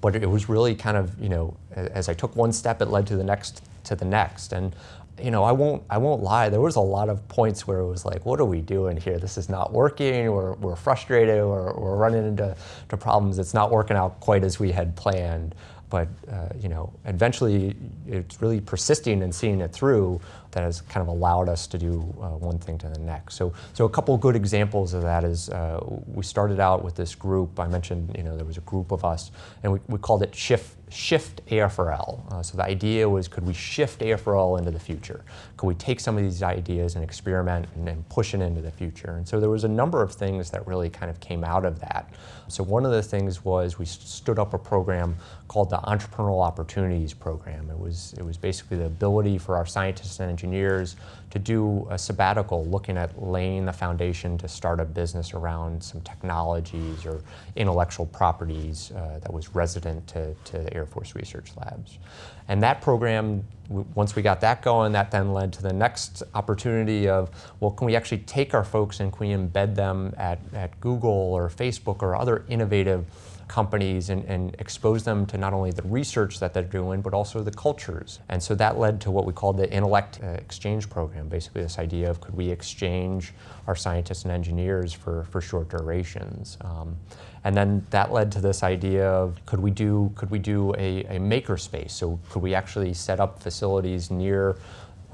But 0.02 0.16
it 0.16 0.30
was 0.30 0.50
really 0.50 0.76
kind 0.76 0.98
of 0.98 1.20
you 1.22 1.30
know, 1.30 1.56
as 1.76 2.10
I 2.10 2.14
took 2.14 2.36
one 2.36 2.52
step, 2.52 2.82
it 2.82 2.88
led 2.90 3.08
to 3.08 3.16
the 3.16 3.24
next 3.24 3.64
to 3.86 3.96
the 3.96 4.06
next, 4.06 4.54
and 4.54 4.76
you 5.22 5.32
know, 5.32 5.44
I 5.44 5.52
won't, 5.52 5.84
I 5.90 5.98
won't 5.98 6.22
lie. 6.24 6.50
There 6.50 6.62
was 6.62 6.76
a 6.76 6.82
lot 6.82 7.10
of 7.10 7.26
points 7.28 7.66
where 7.66 7.80
it 7.80 7.88
was 7.88 8.06
like, 8.06 8.26
what 8.26 8.40
are 8.40 8.46
we 8.46 8.62
doing 8.62 8.98
here? 8.98 9.18
This 9.18 9.38
is 9.38 9.48
not 9.50 9.72
working. 9.72 10.32
We're, 10.32 10.54
we're 10.56 10.76
frustrated. 10.76 11.38
We're, 11.38 11.74
we're 11.74 11.96
running 11.96 12.28
into 12.28 12.56
to 12.90 12.98
problems. 12.98 13.40
It's 13.40 13.54
not 13.54 13.72
working 13.72 13.96
out 13.96 14.20
quite 14.20 14.44
as 14.44 14.60
we 14.60 14.72
had 14.72 14.96
planned. 14.96 15.56
But 15.96 16.10
uh, 16.30 16.50
you 16.60 16.68
know, 16.68 16.92
eventually, 17.06 17.74
it's 18.06 18.42
really 18.42 18.60
persisting 18.60 19.24
and 19.24 19.34
seeing 19.34 19.62
it 19.62 19.72
through 19.72 20.20
that 20.52 20.62
has 20.62 20.82
kind 20.82 21.02
of 21.02 21.08
allowed 21.08 21.48
us 21.48 21.68
to 21.68 21.78
do 21.78 22.02
uh, 22.22 22.32
one 22.32 22.60
thing 22.60 22.78
to 22.80 22.90
the 22.90 23.00
next. 23.00 23.36
So, 23.36 23.54
so 23.72 23.86
a 23.86 23.90
couple 23.90 24.18
good 24.18 24.36
examples 24.36 24.94
of 24.94 25.04
that 25.04 25.24
is 25.24 25.48
uh, 25.48 25.80
we 26.06 26.22
started 26.22 26.60
out 26.60 26.84
with 26.84 26.96
this 26.96 27.16
group. 27.16 27.62
I 27.62 27.70
mentioned, 27.70 28.14
you 28.18 28.24
know, 28.24 28.36
there 28.36 28.44
was 28.44 28.58
a 28.58 28.68
group 28.72 28.92
of 28.92 29.06
us, 29.06 29.32
and 29.64 29.72
we, 29.72 29.80
we 29.88 29.98
called 29.98 30.22
it 30.22 30.36
Shift 30.36 30.76
shift 30.96 31.46
AFRL. 31.48 32.32
Uh, 32.32 32.42
so 32.42 32.58
the 32.58 32.64
idea 32.64 33.08
was 33.08 33.28
could 33.28 33.46
we 33.46 33.54
shift 33.54 34.00
AFRL 34.00 34.58
into 34.58 34.72
the 34.72 34.80
future? 34.80 35.24
Could 35.58 35.68
we 35.68 35.76
take 35.76 36.00
some 36.00 36.18
of 36.18 36.24
these 36.24 36.42
ideas 36.42 36.96
and 36.96 37.04
experiment 37.04 37.68
and, 37.76 37.90
and 37.90 38.08
push 38.10 38.34
it 38.34 38.42
into 38.42 38.62
the 38.62 38.72
future? 38.72 39.12
And 39.12 39.28
so 39.28 39.40
there 39.40 39.50
was 39.50 39.66
a 39.66 39.70
number 39.70 40.02
of 40.02 40.14
things 40.14 40.50
that 40.52 40.66
really 40.66 40.90
kind 40.90 41.10
of 41.10 41.20
came 41.20 41.44
out 41.44 41.66
of 41.66 41.80
that. 41.82 42.14
So 42.48 42.64
one 42.64 42.86
of 42.86 42.92
the 42.92 43.04
things 43.04 43.44
was 43.44 43.78
we 43.78 43.86
stood 43.86 44.40
up 44.40 44.54
a 44.54 44.58
program 44.58 45.18
called 45.48 45.70
the 45.70 45.78
Entrepreneurial 45.78 46.46
Opportunities 46.46 47.14
Program. 47.14 47.70
It 47.70 47.78
was, 47.78 48.14
it 48.18 48.24
was 48.24 48.38
basically 48.38 48.78
the 48.78 48.86
ability 48.86 49.38
for 49.38 49.58
our 49.58 49.66
scientists 49.66 50.20
and 50.20 50.30
engineers 50.30 50.96
to 51.36 51.40
do 51.40 51.86
a 51.90 51.98
sabbatical 51.98 52.64
looking 52.68 52.96
at 52.96 53.22
laying 53.22 53.66
the 53.66 53.74
foundation 53.74 54.38
to 54.38 54.48
start 54.48 54.80
a 54.80 54.86
business 54.86 55.34
around 55.34 55.84
some 55.84 56.00
technologies 56.00 57.06
or 57.06 57.22
intellectual 57.58 58.06
properties 58.06 58.94
uh, 58.96 59.20
that 59.20 59.34
was 59.34 59.54
resident 59.54 60.08
to, 60.08 60.34
to 60.46 60.60
the 60.60 60.74
Air 60.74 60.86
Force 60.86 61.14
Research 61.14 61.52
Labs. 61.58 62.00
And 62.48 62.64
that 62.64 62.80
program, 62.80 63.44
once 63.68 64.16
we 64.16 64.22
got 64.22 64.40
that 64.40 64.62
going, 64.62 64.94
that 64.94 65.12
then 65.12 65.34
led 65.34 65.52
to 65.54 65.62
the 65.62 65.74
next 65.74 66.24
opportunity 66.34 67.10
of, 67.10 67.30
well, 67.60 67.72
can 67.72 67.86
we 67.86 67.98
actually 67.98 68.20
take 68.20 68.54
our 68.54 68.64
folks 68.64 69.02
and 69.02 69.12
can 69.12 69.28
we 69.28 69.36
embed 69.36 69.76
them 69.76 70.14
at, 70.18 70.40
at 70.54 70.80
Google 70.80 71.12
or 71.12 71.50
Facebook 71.50 72.02
or 72.02 72.16
other 72.16 72.46
innovative 72.48 73.06
companies 73.48 74.10
and, 74.10 74.24
and 74.26 74.56
expose 74.60 75.04
them 75.04 75.26
to 75.28 75.38
not 75.38 75.54
only 75.54 75.72
the 75.72 75.84
research 75.84 76.40
that 76.40 76.54
they're 76.54 76.64
doing, 76.64 77.02
but 77.02 77.14
also 77.14 77.42
the 77.42 77.52
cultures. 77.52 78.20
And 78.30 78.42
so 78.42 78.56
that 78.56 78.78
led 78.78 79.00
to 79.02 79.12
what 79.12 79.26
we 79.26 79.34
called 79.34 79.58
the 79.58 79.72
Intellect 79.72 80.20
uh, 80.24 80.28
Exchange 80.28 80.90
Program, 80.90 81.28
basically 81.28 81.62
this 81.62 81.80
idea 81.80 82.10
of 82.10 82.22
could 82.22 82.36
we 82.36 82.50
exchange 82.50 83.34
our 83.68 83.76
scientists 83.76 84.24
and 84.24 84.32
engineers 84.32 84.94
for, 84.94 85.24
for 85.26 85.42
short 85.42 85.70
durations. 85.70 86.58
Um, 86.62 86.98
and 87.44 87.56
then 87.56 87.86
that 87.92 88.12
led 88.12 88.32
to 88.34 88.42
this 88.42 88.64
idea 88.64 89.08
of 89.08 89.44
could 89.46 89.60
we 89.60 89.70
do, 89.70 90.12
could 90.16 90.32
we 90.32 90.40
do 90.40 90.74
a, 90.78 91.04
a 91.06 91.20
maker 91.20 91.58
space? 91.58 91.94
So 91.94 92.20
could 92.30 92.42
we 92.42 92.56
actually 92.56 92.94
set 92.94 93.20
up 93.20 93.42
facilities 93.42 94.10
near 94.10 94.58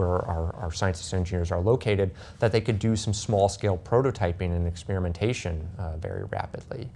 where 0.01 0.25
our, 0.25 0.55
our 0.55 0.71
scientists 0.71 1.13
and 1.13 1.19
engineers 1.19 1.51
are 1.51 1.59
located, 1.59 2.11
that 2.39 2.51
they 2.51 2.61
could 2.61 2.79
do 2.79 2.95
some 2.95 3.13
small 3.13 3.47
scale 3.49 3.77
prototyping 3.77 4.55
and 4.55 4.67
experimentation 4.67 5.67
uh, 5.77 5.97
very 5.97 6.23
rapidly. 6.25 6.89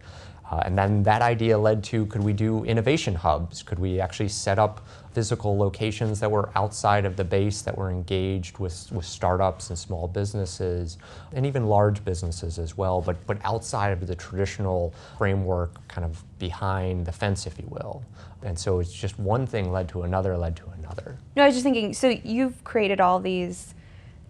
Uh, 0.51 0.61
and 0.63 0.77
then 0.77 1.01
that 1.03 1.21
idea 1.21 1.57
led 1.57 1.83
to 1.83 2.05
could 2.05 2.23
we 2.23 2.33
do 2.33 2.63
innovation 2.65 3.15
hubs? 3.15 3.63
Could 3.63 3.79
we 3.79 3.99
actually 3.99 4.29
set 4.29 4.59
up 4.59 4.85
physical 5.11 5.57
locations 5.57 6.19
that 6.19 6.29
were 6.29 6.49
outside 6.55 7.05
of 7.05 7.15
the 7.15 7.23
base 7.23 7.61
that 7.61 7.75
were 7.75 7.89
engaged 7.89 8.59
with, 8.59 8.91
with 8.91 9.05
startups 9.05 9.69
and 9.69 9.79
small 9.79 10.07
businesses 10.07 10.97
and 11.33 11.45
even 11.45 11.67
large 11.67 12.03
businesses 12.03 12.59
as 12.59 12.77
well, 12.77 13.01
but, 13.01 13.15
but 13.25 13.37
outside 13.43 13.91
of 13.91 14.05
the 14.05 14.15
traditional 14.15 14.93
framework, 15.17 15.87
kind 15.87 16.03
of 16.03 16.21
behind 16.37 17.05
the 17.05 17.11
fence, 17.11 17.47
if 17.47 17.57
you 17.57 17.65
will. 17.69 18.03
And 18.43 18.59
so 18.59 18.79
it's 18.79 18.93
just 18.93 19.17
one 19.17 19.47
thing 19.47 19.71
led 19.71 19.87
to 19.89 20.03
another, 20.03 20.37
led 20.37 20.55
to 20.57 20.63
another. 20.77 21.17
No, 21.35 21.43
I 21.43 21.45
was 21.47 21.55
just 21.55 21.63
thinking. 21.63 21.93
So 21.93 22.09
you've 22.09 22.63
created 22.65 22.99
all 22.99 23.19
these 23.19 23.73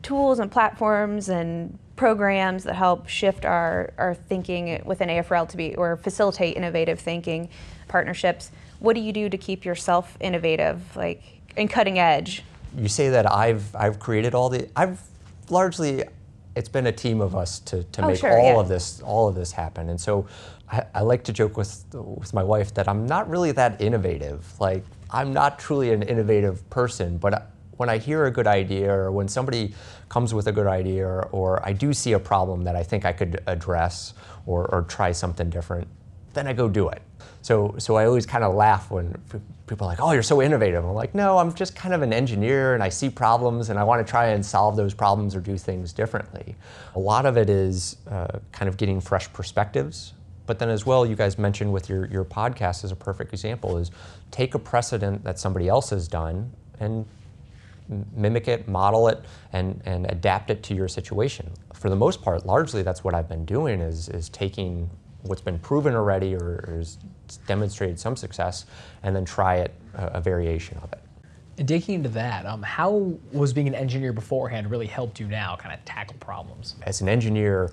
tools 0.01 0.39
and 0.39 0.51
platforms 0.51 1.29
and 1.29 1.77
programs 1.95 2.63
that 2.65 2.75
help 2.75 3.07
shift 3.07 3.45
our, 3.45 3.93
our 3.97 4.13
thinking 4.13 4.81
within 4.85 5.09
AFRL 5.09 5.47
to 5.49 5.57
be 5.57 5.75
or 5.75 5.95
facilitate 5.97 6.57
innovative 6.57 6.99
thinking 6.99 7.49
partnerships. 7.87 8.51
What 8.79 8.93
do 8.95 8.99
you 9.01 9.13
do 9.13 9.29
to 9.29 9.37
keep 9.37 9.63
yourself 9.65 10.17
innovative, 10.19 10.81
like 10.95 11.23
and 11.57 11.69
cutting 11.69 11.99
edge? 11.99 12.43
you 12.77 12.89
say 12.89 13.07
that 13.09 13.31
I've 13.31 13.73
I've 13.73 13.99
created 13.99 14.35
all 14.35 14.49
the 14.49 14.67
I've 14.75 14.99
largely 15.49 16.03
it's 16.57 16.67
been 16.67 16.87
a 16.87 16.91
team 16.91 17.21
of 17.21 17.33
us 17.35 17.59
to, 17.59 17.83
to 17.83 18.03
Oh, 18.03 18.07
make 18.07 18.19
sure, 18.19 18.31
all 18.37 18.53
yeah. 18.55 18.59
of 18.59 18.67
this 18.67 19.01
all 19.01 19.29
of 19.29 19.35
this 19.35 19.53
happen. 19.53 19.87
And 19.89 19.99
so 19.99 20.27
I, 20.69 20.83
I 20.93 21.01
like 21.01 21.23
to 21.25 21.33
joke 21.33 21.55
with 21.55 21.85
with 21.93 22.33
my 22.33 22.43
wife 22.43 22.73
that 22.73 22.89
I'm 22.89 23.05
not 23.05 23.29
really 23.29 23.53
that 23.53 23.79
innovative. 23.81 24.45
Like 24.59 24.83
I'm 25.09 25.31
not 25.31 25.57
truly 25.57 25.93
an 25.93 26.03
innovative 26.03 26.69
person, 26.69 27.17
but 27.17 27.33
I- 27.35 27.41
when 27.77 27.89
I 27.89 27.97
hear 27.97 28.25
a 28.25 28.31
good 28.31 28.47
idea 28.47 28.91
or 28.93 29.11
when 29.11 29.27
somebody 29.27 29.73
comes 30.09 30.33
with 30.33 30.47
a 30.47 30.51
good 30.51 30.67
idea 30.67 31.05
or, 31.05 31.23
or 31.31 31.65
I 31.65 31.73
do 31.73 31.93
see 31.93 32.13
a 32.13 32.19
problem 32.19 32.63
that 32.63 32.75
I 32.75 32.83
think 32.83 33.05
I 33.05 33.11
could 33.11 33.41
address 33.47 34.13
or, 34.45 34.65
or 34.73 34.83
try 34.83 35.11
something 35.11 35.49
different, 35.49 35.87
then 36.33 36.47
I 36.47 36.53
go 36.53 36.69
do 36.69 36.89
it. 36.89 37.01
So, 37.41 37.75
so 37.77 37.95
I 37.95 38.05
always 38.05 38.25
kind 38.25 38.43
of 38.43 38.55
laugh 38.55 38.89
when 38.89 39.13
people 39.67 39.85
are 39.85 39.91
like, 39.91 40.01
"Oh, 40.01 40.11
you're 40.11 40.23
so 40.23 40.41
innovative." 40.41 40.83
I'm 40.83 40.93
like, 40.93 41.13
"No, 41.13 41.37
I'm 41.37 41.53
just 41.53 41.75
kind 41.75 41.93
of 41.93 42.01
an 42.01 42.11
engineer, 42.11 42.73
and 42.73 42.81
I 42.81 42.89
see 42.89 43.07
problems, 43.07 43.69
and 43.69 43.77
I 43.77 43.83
want 43.83 44.05
to 44.05 44.09
try 44.09 44.29
and 44.29 44.43
solve 44.43 44.75
those 44.75 44.95
problems 44.95 45.35
or 45.35 45.41
do 45.41 45.55
things 45.55 45.93
differently." 45.93 46.55
A 46.95 46.99
lot 46.99 47.27
of 47.27 47.37
it 47.37 47.49
is 47.49 47.97
uh, 48.09 48.39
kind 48.51 48.67
of 48.67 48.77
getting 48.77 48.99
fresh 48.99 49.31
perspectives, 49.31 50.13
but 50.47 50.57
then 50.57 50.69
as 50.69 50.87
well, 50.87 51.05
you 51.05 51.15
guys 51.15 51.37
mentioned 51.37 51.71
with 51.71 51.87
your 51.87 52.07
your 52.07 52.25
podcast 52.25 52.83
as 52.83 52.91
a 52.91 52.95
perfect 52.95 53.31
example 53.31 53.77
is 53.77 53.91
take 54.31 54.55
a 54.55 54.59
precedent 54.59 55.23
that 55.23 55.37
somebody 55.37 55.67
else 55.67 55.91
has 55.91 56.07
done 56.07 56.51
and 56.79 57.05
mimic 58.15 58.47
it, 58.47 58.67
model 58.67 59.07
it, 59.07 59.23
and, 59.53 59.81
and 59.85 60.09
adapt 60.11 60.49
it 60.49 60.63
to 60.63 60.75
your 60.75 60.87
situation. 60.87 61.49
For 61.73 61.89
the 61.89 61.95
most 61.95 62.21
part, 62.21 62.45
largely 62.45 62.83
that's 62.83 63.03
what 63.03 63.13
I've 63.13 63.29
been 63.29 63.45
doing 63.45 63.79
is, 63.79 64.09
is 64.09 64.29
taking 64.29 64.89
what's 65.23 65.41
been 65.41 65.59
proven 65.59 65.95
already 65.95 66.35
or, 66.35 66.65
or 66.67 66.75
has 66.77 66.97
demonstrated 67.47 67.99
some 67.99 68.15
success 68.15 68.65
and 69.03 69.15
then 69.15 69.25
try 69.25 69.55
it, 69.55 69.73
a, 69.95 70.05
a 70.07 70.21
variation 70.21 70.77
of 70.79 70.91
it. 70.93 71.01
And 71.57 71.67
digging 71.67 71.95
into 71.95 72.09
that, 72.09 72.45
um, 72.45 72.61
how 72.61 73.13
was 73.31 73.53
being 73.53 73.67
an 73.67 73.75
engineer 73.75 74.13
beforehand 74.13 74.69
really 74.69 74.87
helped 74.87 75.19
you 75.19 75.27
now 75.27 75.55
kind 75.55 75.73
of 75.73 75.83
tackle 75.85 76.17
problems? 76.19 76.75
As 76.83 77.01
an 77.01 77.07
engineer, 77.07 77.71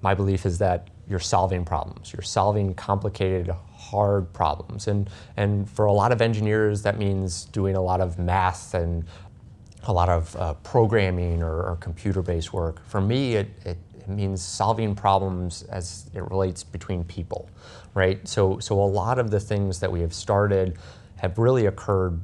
my 0.00 0.14
belief 0.14 0.46
is 0.46 0.58
that 0.58 0.88
you're 1.08 1.20
solving 1.20 1.64
problems. 1.64 2.12
You're 2.12 2.22
solving 2.22 2.74
complicated, 2.74 3.50
hard 3.74 4.32
problems. 4.32 4.88
And, 4.88 5.10
and 5.36 5.68
for 5.68 5.84
a 5.86 5.92
lot 5.92 6.12
of 6.12 6.22
engineers, 6.22 6.82
that 6.82 6.98
means 6.98 7.44
doing 7.46 7.76
a 7.76 7.82
lot 7.82 8.00
of 8.00 8.18
math 8.18 8.74
and 8.74 9.04
a 9.84 9.92
lot 9.92 10.08
of 10.08 10.34
uh, 10.36 10.54
programming 10.54 11.42
or, 11.42 11.62
or 11.62 11.76
computer-based 11.76 12.52
work. 12.52 12.84
For 12.86 13.00
me, 13.00 13.34
it, 13.34 13.48
it, 13.64 13.78
it 13.98 14.08
means 14.08 14.42
solving 14.42 14.94
problems 14.94 15.62
as 15.64 16.10
it 16.14 16.22
relates 16.30 16.64
between 16.64 17.04
people, 17.04 17.50
right? 17.94 18.26
So, 18.26 18.58
so 18.58 18.80
a 18.80 18.84
lot 18.84 19.18
of 19.18 19.30
the 19.30 19.40
things 19.40 19.80
that 19.80 19.92
we 19.92 20.00
have 20.00 20.14
started 20.14 20.78
have 21.16 21.38
really 21.38 21.66
occurred 21.66 22.20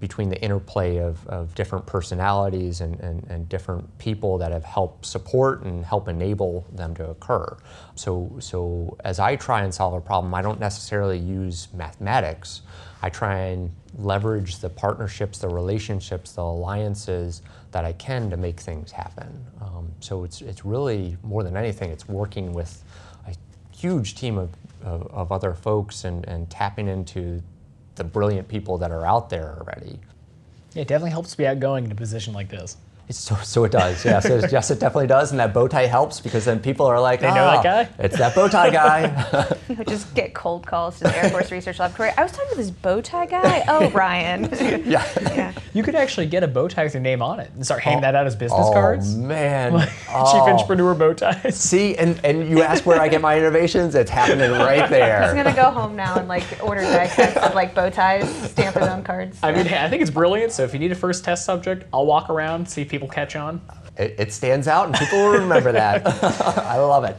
between 0.00 0.28
the 0.28 0.40
interplay 0.40 0.98
of, 0.98 1.26
of 1.26 1.54
different 1.54 1.84
personalities 1.84 2.80
and, 2.80 2.98
and, 3.00 3.24
and 3.28 3.48
different 3.48 3.98
people 3.98 4.38
that 4.38 4.52
have 4.52 4.64
helped 4.64 5.04
support 5.04 5.62
and 5.62 5.84
help 5.84 6.08
enable 6.08 6.64
them 6.72 6.94
to 6.94 7.10
occur. 7.10 7.56
So, 7.96 8.30
so 8.38 8.96
as 9.04 9.18
I 9.18 9.36
try 9.36 9.62
and 9.62 9.74
solve 9.74 9.94
a 9.94 10.00
problem, 10.00 10.34
I 10.34 10.42
don't 10.42 10.60
necessarily 10.60 11.18
use 11.18 11.68
mathematics. 11.74 12.62
I 13.02 13.10
try 13.10 13.38
and 13.38 13.70
leverage 13.96 14.58
the 14.58 14.70
partnerships, 14.70 15.38
the 15.38 15.48
relationships, 15.48 16.32
the 16.32 16.42
alliances 16.42 17.42
that 17.72 17.84
I 17.84 17.92
can 17.94 18.30
to 18.30 18.36
make 18.36 18.60
things 18.60 18.92
happen. 18.92 19.44
Um, 19.60 19.90
so 20.00 20.24
it's, 20.24 20.42
it's 20.42 20.64
really, 20.64 21.16
more 21.22 21.42
than 21.42 21.56
anything, 21.56 21.90
it's 21.90 22.08
working 22.08 22.52
with 22.52 22.82
a 23.26 23.34
huge 23.76 24.14
team 24.14 24.38
of, 24.38 24.50
of, 24.84 25.06
of 25.10 25.32
other 25.32 25.54
folks 25.54 26.04
and, 26.04 26.26
and 26.28 26.48
tapping 26.50 26.88
into 26.88 27.42
the 27.98 28.04
brilliant 28.04 28.48
people 28.48 28.78
that 28.78 28.90
are 28.90 29.04
out 29.04 29.28
there 29.28 29.58
already. 29.60 30.00
Yeah, 30.74 30.82
it 30.82 30.88
definitely 30.88 31.10
helps 31.10 31.32
to 31.32 31.36
be 31.36 31.46
outgoing 31.46 31.84
in 31.84 31.92
a 31.92 31.94
position 31.94 32.32
like 32.32 32.48
this. 32.48 32.76
It's 33.08 33.18
so, 33.18 33.36
so 33.36 33.64
it 33.64 33.72
does, 33.72 34.04
yeah. 34.04 34.20
So 34.28 34.36
yes, 34.50 34.70
it 34.70 34.80
definitely 34.80 35.06
does, 35.06 35.30
and 35.30 35.40
that 35.40 35.54
bow 35.54 35.66
tie 35.66 35.86
helps 35.86 36.20
because 36.20 36.44
then 36.44 36.60
people 36.60 36.84
are 36.86 37.00
like, 37.00 37.20
They 37.20 37.28
know 37.28 37.34
that 37.36 37.58
"Ah, 37.58 37.62
guy?" 37.62 37.88
It's 37.98 38.18
that 38.18 38.34
bow 38.34 38.48
tie 38.48 38.68
guy. 38.70 39.56
I 39.78 39.84
just 39.84 40.14
get 40.14 40.34
cold 40.34 40.66
calls 40.66 40.98
to 40.98 41.04
the 41.04 41.16
Air 41.16 41.30
Force 41.30 41.50
Research 41.50 41.78
Laboratory. 41.78 42.10
I 42.18 42.22
was 42.22 42.32
talking 42.32 42.50
to 42.50 42.56
this 42.56 42.70
bow 42.70 43.00
tie 43.00 43.24
guy. 43.26 43.64
Oh, 43.66 43.88
Ryan. 43.90 44.50
yeah. 44.84 45.06
yeah. 45.22 45.52
You 45.78 45.84
could 45.84 45.94
actually 45.94 46.26
get 46.26 46.42
a 46.42 46.48
bow 46.48 46.66
tie 46.66 46.82
with 46.82 46.94
your 46.94 47.00
name 47.04 47.22
on 47.22 47.38
it 47.38 47.52
and 47.54 47.64
start 47.64 47.82
handing 47.82 48.00
that 48.02 48.16
out 48.16 48.26
as 48.26 48.34
business 48.34 48.66
oh 48.66 48.72
cards. 48.72 49.14
man. 49.14 49.78
Chief 49.88 50.08
Oh. 50.10 50.50
entrepreneur 50.50 50.92
bow 50.92 51.12
ties. 51.14 51.54
See, 51.56 51.96
and, 51.96 52.18
and 52.24 52.50
you 52.50 52.62
ask 52.62 52.84
where 52.84 53.00
I 53.00 53.06
get 53.06 53.20
my 53.20 53.38
innovations, 53.38 53.94
it's 53.94 54.10
happening 54.10 54.50
right 54.50 54.90
there. 54.90 55.22
He's 55.22 55.34
there. 55.34 55.44
gonna 55.44 55.54
go 55.54 55.70
home 55.70 55.94
now 55.94 56.16
and 56.18 56.26
like 56.26 56.42
order 56.64 56.80
die 56.80 57.06
cuts 57.06 57.36
of 57.36 57.54
like 57.54 57.76
bow 57.76 57.90
ties 57.90 58.28
stamp 58.50 58.72
stamped 58.74 58.78
on 58.78 59.04
cards. 59.04 59.38
I 59.40 59.52
mean, 59.52 59.66
hey, 59.66 59.78
I 59.78 59.88
think 59.88 60.02
it's 60.02 60.10
brilliant. 60.10 60.50
So 60.50 60.64
if 60.64 60.72
you 60.72 60.80
need 60.80 60.90
a 60.90 60.96
first 60.96 61.22
test 61.24 61.44
subject, 61.44 61.84
I'll 61.92 62.06
walk 62.06 62.28
around, 62.28 62.68
see 62.68 62.82
if 62.82 62.88
people 62.88 63.06
catch 63.06 63.36
on. 63.36 63.60
It, 63.96 64.16
it 64.18 64.32
stands 64.32 64.66
out, 64.66 64.86
and 64.86 64.96
people 64.96 65.18
will 65.20 65.38
remember 65.38 65.70
that. 65.70 66.04
I 66.58 66.78
love 66.78 67.04
it. 67.04 67.16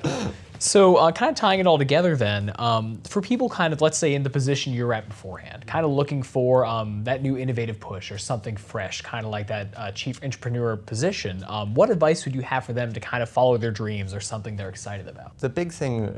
So, 0.60 0.98
uh, 0.98 1.12
kind 1.14 1.30
of 1.30 1.36
tying 1.36 1.62
it 1.62 1.68
all 1.68 1.78
together, 1.78 2.18
then, 2.18 2.52
um, 2.60 3.02
for 3.08 3.22
people 3.22 3.48
kind 3.48 3.72
of, 3.72 3.82
let's 3.82 3.98
say, 3.98 4.14
in 4.14 4.24
the 4.24 4.30
position 4.30 4.74
you're 4.74 4.94
at 4.94 5.08
beforehand, 5.08 5.66
kind 5.66 5.86
of 5.86 5.92
looking 5.92 6.22
for 6.22 6.66
um, 6.66 7.04
that 7.06 7.22
new 7.22 7.38
innovative 7.38 7.80
push 7.80 8.12
or 8.12 8.18
something 8.18 8.58
fresh, 8.58 9.02
kind 9.02 9.26
of 9.26 9.32
like 9.32 9.48
that 9.48 9.70
uh, 9.78 9.92
chief 9.92 10.22
entrepreneur 10.22 10.76
position, 10.76 11.46
um, 11.48 11.74
what 11.74 11.90
advice 11.90 12.26
would 12.26 12.36
you 12.36 12.42
have 12.42 12.66
for 12.66 12.74
them 12.74 12.92
to 12.92 13.00
kind 13.00 13.24
of 13.24 13.30
follow 13.30 13.58
their 13.58 13.72
dreams 13.72 14.14
or 14.14 14.20
something 14.20 14.58
they're 14.58 14.70
excited 14.70 15.08
about? 15.08 15.38
The 15.40 15.48
big 15.50 15.72
thing 15.72 16.14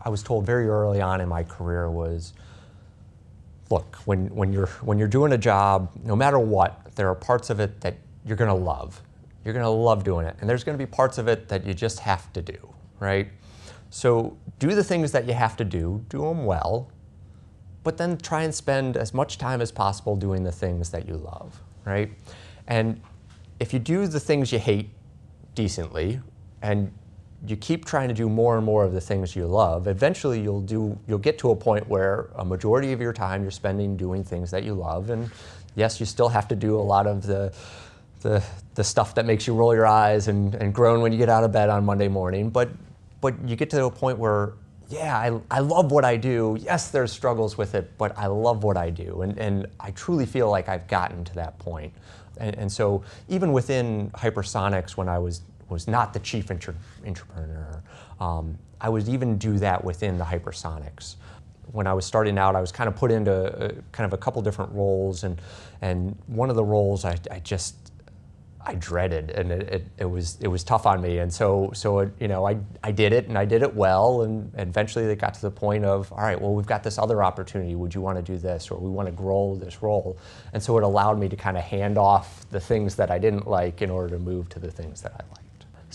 I 0.00 0.08
was 0.08 0.22
told 0.22 0.44
very 0.44 0.66
early 0.68 1.00
on 1.00 1.20
in 1.20 1.28
my 1.28 1.42
career 1.44 1.88
was 1.88 2.32
look, 3.70 3.96
when, 4.06 4.26
when, 4.34 4.52
you're, 4.52 4.68
when 4.82 4.98
you're 4.98 5.08
doing 5.08 5.32
a 5.32 5.38
job, 5.38 5.90
no 6.04 6.16
matter 6.16 6.38
what, 6.38 6.94
there 6.94 7.08
are 7.08 7.14
parts 7.14 7.50
of 7.50 7.60
it 7.60 7.80
that 7.80 7.96
you're 8.24 8.36
going 8.36 8.48
to 8.48 8.54
love. 8.54 9.00
You're 9.44 9.54
going 9.54 9.64
to 9.64 9.70
love 9.70 10.02
doing 10.04 10.26
it. 10.26 10.36
And 10.40 10.50
there's 10.50 10.64
going 10.64 10.76
to 10.76 10.84
be 10.84 10.90
parts 10.90 11.18
of 11.18 11.28
it 11.28 11.48
that 11.48 11.64
you 11.64 11.74
just 11.74 12.00
have 12.00 12.32
to 12.32 12.42
do, 12.42 12.58
right? 13.00 13.28
So 13.90 14.36
do 14.58 14.74
the 14.74 14.84
things 14.84 15.12
that 15.12 15.26
you 15.26 15.34
have 15.34 15.56
to 15.56 15.64
do, 15.64 16.04
do 16.08 16.18
them 16.22 16.44
well, 16.44 16.90
but 17.82 17.96
then 17.96 18.18
try 18.18 18.42
and 18.42 18.54
spend 18.54 18.96
as 18.96 19.14
much 19.14 19.38
time 19.38 19.60
as 19.60 19.70
possible 19.70 20.16
doing 20.16 20.42
the 20.42 20.52
things 20.52 20.90
that 20.90 21.06
you 21.06 21.16
love, 21.16 21.60
right? 21.84 22.10
And 22.66 23.00
if 23.60 23.72
you 23.72 23.78
do 23.78 24.06
the 24.06 24.20
things 24.20 24.52
you 24.52 24.58
hate 24.58 24.90
decently 25.54 26.20
and 26.62 26.92
you 27.46 27.56
keep 27.56 27.84
trying 27.84 28.08
to 28.08 28.14
do 28.14 28.28
more 28.28 28.56
and 28.56 28.66
more 28.66 28.84
of 28.84 28.92
the 28.92 29.00
things 29.00 29.36
you 29.36 29.46
love, 29.46 29.86
eventually 29.86 30.40
you'll 30.40 30.62
do 30.62 30.98
you'll 31.06 31.18
get 31.18 31.38
to 31.38 31.50
a 31.50 31.56
point 31.56 31.86
where 31.88 32.28
a 32.36 32.44
majority 32.44 32.92
of 32.92 33.00
your 33.00 33.12
time 33.12 33.42
you're 33.42 33.50
spending 33.50 33.96
doing 33.96 34.24
things 34.24 34.50
that 34.50 34.64
you 34.64 34.74
love 34.74 35.10
and 35.10 35.30
yes, 35.76 36.00
you 36.00 36.06
still 36.06 36.28
have 36.28 36.48
to 36.48 36.56
do 36.56 36.76
a 36.76 36.82
lot 36.82 37.06
of 37.06 37.24
the 37.24 37.54
the, 38.20 38.42
the 38.74 38.82
stuff 38.82 39.14
that 39.14 39.26
makes 39.26 39.46
you 39.46 39.54
roll 39.54 39.74
your 39.74 39.86
eyes 39.86 40.26
and, 40.26 40.54
and 40.56 40.74
groan 40.74 41.00
when 41.02 41.12
you 41.12 41.18
get 41.18 41.28
out 41.28 41.44
of 41.44 41.52
bed 41.52 41.68
on 41.68 41.84
Monday 41.84 42.08
morning, 42.08 42.50
but 42.50 42.68
but 43.20 43.34
you 43.48 43.56
get 43.56 43.70
to 43.70 43.84
a 43.84 43.90
point 43.90 44.18
where 44.18 44.54
yeah, 44.88 45.18
I, 45.18 45.40
I 45.50 45.60
love 45.60 45.90
what 45.90 46.04
I 46.04 46.16
do. 46.16 46.56
Yes, 46.60 46.90
there's 46.90 47.10
struggles 47.10 47.58
with 47.58 47.74
it, 47.74 47.90
but 47.98 48.16
I 48.16 48.26
love 48.26 48.62
what 48.62 48.76
I 48.76 48.90
do. 48.90 49.22
And, 49.22 49.36
and 49.38 49.66
I 49.80 49.90
truly 49.90 50.26
feel 50.26 50.48
like 50.48 50.68
I've 50.68 50.86
gotten 50.86 51.24
to 51.24 51.34
that 51.34 51.58
point. 51.58 51.92
And, 52.38 52.56
and 52.56 52.70
so 52.70 53.02
even 53.28 53.52
within 53.52 54.10
hypersonics, 54.10 54.96
when 54.96 55.08
I 55.08 55.18
was, 55.18 55.40
was 55.68 55.88
not 55.88 56.12
the 56.12 56.20
chief 56.20 56.50
inter- 56.50 56.74
intrapreneur, 57.04 57.80
um, 58.20 58.56
I 58.80 58.88
would 58.88 59.08
even 59.08 59.38
do 59.38 59.58
that 59.58 59.82
within 59.82 60.18
the 60.18 60.24
hypersonics. 60.24 61.16
When 61.72 61.88
I 61.88 61.92
was 61.92 62.06
starting 62.06 62.38
out, 62.38 62.54
I 62.54 62.60
was 62.60 62.70
kind 62.70 62.86
of 62.86 62.94
put 62.94 63.10
into 63.10 63.32
uh 63.32 63.72
kind 63.90 64.06
of 64.06 64.12
a 64.12 64.18
couple 64.18 64.40
different 64.42 64.72
roles. 64.72 65.24
And, 65.24 65.40
and 65.82 66.16
one 66.28 66.48
of 66.48 66.54
the 66.54 66.64
roles 66.64 67.04
I, 67.04 67.18
I 67.30 67.40
just, 67.40 67.85
I 68.68 68.74
dreaded, 68.74 69.30
and 69.30 69.52
it, 69.52 69.62
it, 69.68 69.86
it 69.98 70.04
was 70.04 70.38
it 70.40 70.48
was 70.48 70.64
tough 70.64 70.86
on 70.86 71.00
me. 71.00 71.18
And 71.18 71.32
so 71.32 71.70
so 71.72 72.00
it, 72.00 72.12
you 72.18 72.26
know 72.26 72.46
I 72.46 72.58
I 72.82 72.90
did 72.90 73.12
it, 73.12 73.28
and 73.28 73.38
I 73.38 73.44
did 73.44 73.62
it 73.62 73.74
well, 73.74 74.22
and 74.22 74.52
eventually 74.58 75.04
it 75.04 75.18
got 75.20 75.34
to 75.34 75.40
the 75.40 75.52
point 75.52 75.84
of 75.84 76.12
all 76.12 76.18
right, 76.18 76.40
well 76.40 76.52
we've 76.52 76.66
got 76.66 76.82
this 76.82 76.98
other 76.98 77.22
opportunity. 77.22 77.76
Would 77.76 77.94
you 77.94 78.00
want 78.00 78.18
to 78.18 78.22
do 78.22 78.38
this, 78.38 78.70
or 78.70 78.78
we 78.78 78.90
want 78.90 79.06
to 79.06 79.12
grow 79.12 79.54
this 79.54 79.82
role? 79.82 80.18
And 80.52 80.60
so 80.60 80.76
it 80.78 80.82
allowed 80.82 81.18
me 81.18 81.28
to 81.28 81.36
kind 81.36 81.56
of 81.56 81.62
hand 81.62 81.96
off 81.96 82.44
the 82.50 82.60
things 82.60 82.96
that 82.96 83.10
I 83.10 83.18
didn't 83.18 83.46
like 83.46 83.82
in 83.82 83.90
order 83.90 84.16
to 84.16 84.18
move 84.18 84.48
to 84.50 84.58
the 84.58 84.70
things 84.70 85.00
that 85.02 85.12
I 85.12 85.22
liked. 85.30 85.45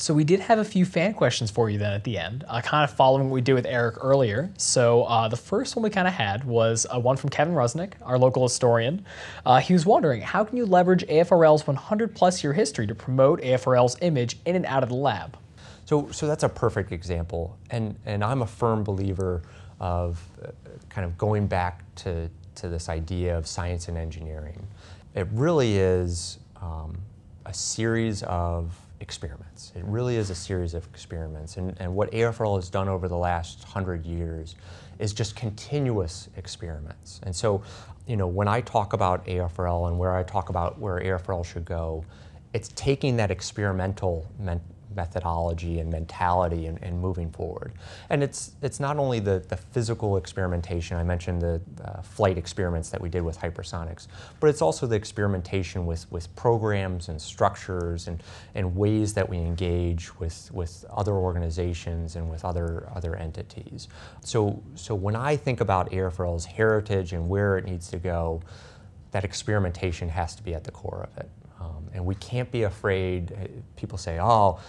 So 0.01 0.15
we 0.15 0.23
did 0.23 0.39
have 0.39 0.57
a 0.57 0.65
few 0.65 0.83
fan 0.83 1.13
questions 1.13 1.51
for 1.51 1.69
you 1.69 1.77
then 1.77 1.93
at 1.93 2.03
the 2.03 2.17
end, 2.17 2.43
uh, 2.47 2.59
kind 2.61 2.83
of 2.83 2.95
following 2.95 3.29
what 3.29 3.35
we 3.35 3.41
did 3.41 3.53
with 3.53 3.67
Eric 3.67 3.97
earlier. 4.01 4.49
So 4.57 5.03
uh, 5.03 5.27
the 5.27 5.37
first 5.37 5.75
one 5.75 5.83
we 5.83 5.91
kind 5.91 6.07
of 6.07 6.13
had 6.15 6.43
was 6.43 6.87
uh, 6.91 6.99
one 6.99 7.17
from 7.17 7.29
Kevin 7.29 7.53
Rusnick, 7.53 7.93
our 8.01 8.17
local 8.17 8.41
historian. 8.41 9.05
Uh, 9.45 9.59
he 9.59 9.73
was 9.73 9.85
wondering, 9.85 10.21
how 10.21 10.43
can 10.43 10.57
you 10.57 10.65
leverage 10.65 11.05
AFRL's 11.05 11.67
100 11.67 12.15
plus 12.15 12.43
year 12.43 12.51
history 12.51 12.87
to 12.87 12.95
promote 12.95 13.41
AFRL's 13.41 13.95
image 14.01 14.39
in 14.45 14.55
and 14.55 14.65
out 14.65 14.81
of 14.81 14.89
the 14.89 14.95
lab? 14.95 15.37
So, 15.85 16.09
so 16.09 16.25
that's 16.25 16.43
a 16.43 16.49
perfect 16.49 16.91
example, 16.91 17.57
and 17.69 17.95
and 18.07 18.23
I'm 18.23 18.41
a 18.41 18.47
firm 18.47 18.83
believer 18.83 19.43
of 19.79 20.19
uh, 20.43 20.49
kind 20.89 21.05
of 21.05 21.15
going 21.17 21.45
back 21.45 21.83
to 21.97 22.27
to 22.55 22.69
this 22.69 22.89
idea 22.89 23.37
of 23.37 23.45
science 23.45 23.87
and 23.87 23.99
engineering. 23.99 24.65
It 25.13 25.27
really 25.31 25.77
is 25.77 26.39
um, 26.59 26.97
a 27.45 27.53
series 27.53 28.23
of 28.23 28.73
experiments. 29.01 29.73
It 29.75 29.83
really 29.83 30.15
is 30.15 30.29
a 30.29 30.35
series 30.35 30.73
of 30.73 30.85
experiments. 30.85 31.57
And, 31.57 31.75
and 31.79 31.93
what 31.93 32.11
AFRL 32.11 32.55
has 32.55 32.69
done 32.69 32.87
over 32.87 33.07
the 33.07 33.17
last 33.17 33.63
hundred 33.63 34.05
years 34.05 34.55
is 34.99 35.13
just 35.13 35.35
continuous 35.35 36.29
experiments. 36.37 37.19
And 37.23 37.35
so, 37.35 37.63
you 38.07 38.15
know, 38.15 38.27
when 38.27 38.47
I 38.47 38.61
talk 38.61 38.93
about 38.93 39.25
AFRL 39.25 39.87
and 39.87 39.97
where 39.97 40.15
I 40.15 40.23
talk 40.23 40.49
about 40.49 40.79
where 40.79 40.99
AFRL 40.99 41.43
should 41.43 41.65
go, 41.65 42.05
it's 42.53 42.69
taking 42.75 43.17
that 43.17 43.31
experimental 43.31 44.29
men- 44.39 44.61
methodology 44.95 45.79
and 45.79 45.89
mentality 45.89 46.67
and, 46.67 46.81
and, 46.81 46.99
moving 46.99 47.31
forward. 47.31 47.73
And 48.09 48.21
it's, 48.23 48.51
it's 48.61 48.79
not 48.79 48.97
only 48.97 49.19
the, 49.19 49.43
the 49.47 49.57
physical 49.57 50.17
experimentation, 50.17 50.97
I 50.97 51.03
mentioned 51.03 51.41
the 51.41 51.61
uh, 51.83 52.01
flight 52.01 52.37
experiments 52.37 52.89
that 52.89 53.01
we 53.01 53.09
did 53.09 53.21
with 53.21 53.39
hypersonics, 53.39 54.07
but 54.39 54.49
it's 54.49 54.61
also 54.61 54.85
the 54.85 54.95
experimentation 54.95 55.85
with, 55.85 56.11
with 56.11 56.33
programs 56.35 57.09
and 57.09 57.21
structures 57.21 58.07
and, 58.07 58.21
and 58.55 58.75
ways 58.75 59.13
that 59.13 59.27
we 59.27 59.37
engage 59.37 60.17
with, 60.19 60.49
with 60.53 60.85
other 60.89 61.13
organizations 61.13 62.15
and 62.15 62.29
with 62.29 62.45
other, 62.45 62.89
other 62.93 63.15
entities. 63.15 63.87
So, 64.21 64.61
so 64.75 64.93
when 64.95 65.15
I 65.15 65.35
think 65.35 65.61
about 65.61 65.91
AFRL's 65.91 66.45
heritage 66.45 67.13
and 67.13 67.27
where 67.27 67.57
it 67.57 67.65
needs 67.65 67.89
to 67.89 67.97
go, 67.97 68.41
that 69.11 69.23
experimentation 69.23 70.09
has 70.09 70.35
to 70.35 70.43
be 70.43 70.53
at 70.53 70.63
the 70.63 70.71
core 70.71 71.07
of 71.11 71.17
it. 71.17 71.29
And 71.93 72.05
we 72.05 72.15
can't 72.15 72.49
be 72.51 72.63
afraid. 72.63 73.31
Uh, 73.31 73.47
people 73.75 73.97
say, 73.97 74.19
oh, 74.19 74.59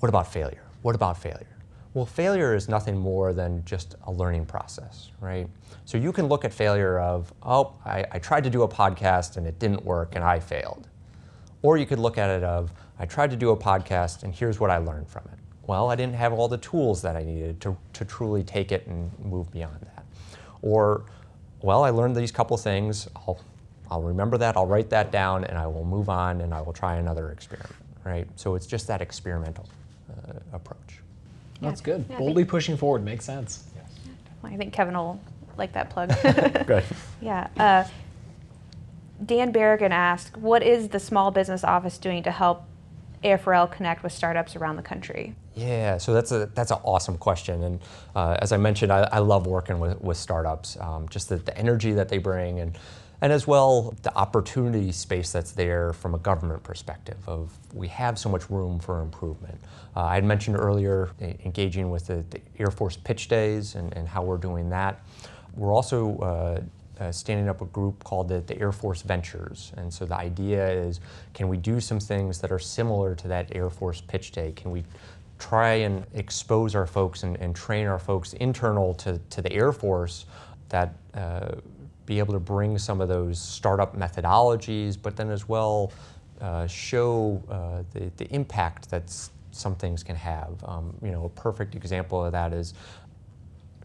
what 0.00 0.08
about 0.08 0.32
failure? 0.32 0.62
What 0.82 0.94
about 0.94 1.18
failure? 1.18 1.46
Well, 1.92 2.06
failure 2.06 2.54
is 2.54 2.68
nothing 2.68 2.96
more 2.96 3.32
than 3.32 3.64
just 3.64 3.96
a 4.04 4.12
learning 4.12 4.46
process, 4.46 5.10
right? 5.20 5.48
So 5.84 5.98
you 5.98 6.12
can 6.12 6.28
look 6.28 6.44
at 6.44 6.52
failure 6.52 7.00
of, 7.00 7.32
oh, 7.42 7.74
I, 7.84 8.04
I 8.12 8.18
tried 8.20 8.44
to 8.44 8.50
do 8.50 8.62
a 8.62 8.68
podcast 8.68 9.36
and 9.36 9.46
it 9.46 9.58
didn't 9.58 9.84
work 9.84 10.14
and 10.14 10.22
I 10.22 10.38
failed. 10.38 10.88
Or 11.62 11.76
you 11.76 11.86
could 11.86 11.98
look 11.98 12.16
at 12.16 12.30
it 12.30 12.44
of, 12.44 12.72
I 12.98 13.06
tried 13.06 13.30
to 13.30 13.36
do 13.36 13.50
a 13.50 13.56
podcast 13.56 14.22
and 14.22 14.32
here's 14.32 14.60
what 14.60 14.70
I 14.70 14.78
learned 14.78 15.08
from 15.08 15.24
it. 15.32 15.38
Well, 15.66 15.90
I 15.90 15.96
didn't 15.96 16.14
have 16.14 16.32
all 16.32 16.48
the 16.48 16.58
tools 16.58 17.02
that 17.02 17.16
I 17.16 17.22
needed 17.22 17.60
to, 17.62 17.76
to 17.94 18.04
truly 18.04 18.42
take 18.44 18.72
it 18.72 18.86
and 18.86 19.10
move 19.24 19.50
beyond 19.50 19.80
that. 19.94 20.04
Or, 20.62 21.04
well, 21.60 21.82
I 21.82 21.90
learned 21.90 22.16
these 22.16 22.32
couple 22.32 22.56
things. 22.56 23.08
I'll 23.16 23.40
I'll 23.90 24.02
remember 24.02 24.38
that, 24.38 24.56
I'll 24.56 24.66
write 24.66 24.90
that 24.90 25.10
down, 25.10 25.44
and 25.44 25.58
I 25.58 25.66
will 25.66 25.84
move 25.84 26.08
on 26.08 26.40
and 26.40 26.54
I 26.54 26.60
will 26.60 26.72
try 26.72 26.96
another 26.96 27.30
experiment, 27.30 27.74
right? 28.04 28.28
So 28.36 28.54
it's 28.54 28.66
just 28.66 28.86
that 28.86 29.02
experimental 29.02 29.68
uh, 30.10 30.34
approach. 30.52 31.00
That's 31.60 31.80
good. 31.80 32.04
Yeah, 32.08 32.18
Boldly 32.18 32.44
pushing 32.44 32.76
forward 32.76 33.04
makes 33.04 33.24
sense. 33.24 33.64
I 34.42 34.56
think 34.56 34.72
Kevin 34.72 34.94
will 34.94 35.20
like 35.56 35.72
that 35.74 35.90
plug. 35.90 36.10
Good. 36.66 36.84
yeah. 37.20 37.48
Uh, 37.58 37.84
Dan 39.24 39.52
Berrigan 39.52 39.90
asked, 39.90 40.36
what 40.38 40.62
is 40.62 40.88
the 40.88 40.98
Small 40.98 41.30
Business 41.30 41.62
Office 41.62 41.98
doing 41.98 42.22
to 42.22 42.30
help 42.30 42.64
AFRL 43.22 43.70
connect 43.70 44.02
with 44.02 44.12
startups 44.12 44.56
around 44.56 44.76
the 44.76 44.82
country? 44.82 45.34
Yeah, 45.54 45.98
so 45.98 46.14
that's 46.14 46.32
a 46.32 46.46
that's 46.54 46.70
an 46.70 46.78
awesome 46.84 47.18
question, 47.18 47.62
and 47.64 47.80
uh, 48.14 48.36
as 48.40 48.52
I 48.52 48.56
mentioned, 48.56 48.92
I, 48.92 49.00
I, 49.12 49.18
love 49.18 49.46
working 49.46 49.78
with, 49.80 50.00
with 50.00 50.16
startups. 50.16 50.78
Um, 50.80 51.08
just 51.08 51.28
the, 51.28 51.36
the 51.36 51.56
energy 51.58 51.92
that 51.92 52.08
they 52.08 52.18
bring, 52.18 52.60
and 52.60 52.78
and 53.22 53.32
as 53.32 53.46
well 53.46 53.94
the 54.02 54.14
opportunity 54.16 54.92
space 54.92 55.32
that's 55.32 55.52
there 55.52 55.92
from 55.92 56.14
a 56.14 56.18
government 56.18 56.62
perspective 56.62 57.16
of 57.26 57.52
we 57.74 57.88
have 57.88 58.18
so 58.18 58.28
much 58.28 58.48
room 58.50 58.78
for 58.78 59.00
improvement. 59.00 59.58
Uh, 59.96 60.04
I 60.04 60.14
had 60.14 60.24
mentioned 60.24 60.56
earlier 60.56 61.10
engaging 61.20 61.90
with 61.90 62.06
the, 62.06 62.24
the, 62.30 62.40
Air 62.58 62.70
Force 62.70 62.96
pitch 62.96 63.28
days 63.28 63.74
and, 63.74 63.92
and, 63.96 64.06
how 64.06 64.22
we're 64.22 64.36
doing 64.36 64.70
that. 64.70 65.02
We're 65.54 65.72
also 65.72 66.18
uh, 66.18 66.60
uh, 67.02 67.10
standing 67.10 67.48
up 67.48 67.60
a 67.60 67.64
group 67.66 68.04
called 68.04 68.28
the, 68.28 68.40
the, 68.40 68.58
Air 68.58 68.72
Force 68.72 69.02
Ventures. 69.02 69.72
And 69.76 69.92
so 69.92 70.04
the 70.04 70.16
idea 70.16 70.68
is 70.68 71.00
can 71.34 71.48
we 71.48 71.56
do 71.56 71.80
some 71.80 71.98
things 71.98 72.40
that 72.40 72.52
are 72.52 72.58
similar 72.58 73.14
to 73.16 73.28
that 73.28 73.54
Air 73.54 73.70
Force 73.70 74.00
pitch 74.00 74.32
day? 74.32 74.52
Can 74.52 74.70
we 74.70 74.84
try 75.38 75.72
and 75.72 76.04
expose 76.14 76.74
our 76.74 76.86
folks 76.86 77.22
and, 77.22 77.36
and 77.38 77.56
train 77.56 77.86
our 77.86 77.98
folks 77.98 78.34
internal 78.34 78.94
to, 78.94 79.18
to 79.30 79.42
the 79.42 79.52
Air 79.52 79.72
Force 79.72 80.26
that 80.68 80.94
uh, 81.14 81.52
be 82.10 82.18
able 82.18 82.32
to 82.32 82.40
bring 82.40 82.76
some 82.76 83.00
of 83.00 83.08
those 83.08 83.40
startup 83.40 83.96
methodologies, 83.96 84.98
but 85.00 85.14
then 85.14 85.30
as 85.30 85.48
well 85.48 85.92
uh, 86.40 86.66
show 86.66 87.40
uh, 87.48 87.84
the, 87.92 88.10
the 88.16 88.26
impact 88.34 88.90
that 88.90 89.04
some 89.52 89.76
things 89.76 90.02
can 90.02 90.16
have. 90.16 90.52
Um, 90.64 90.92
you 91.04 91.12
know, 91.12 91.26
a 91.26 91.28
perfect 91.28 91.76
example 91.76 92.24
of 92.24 92.32
that 92.32 92.52
is 92.52 92.74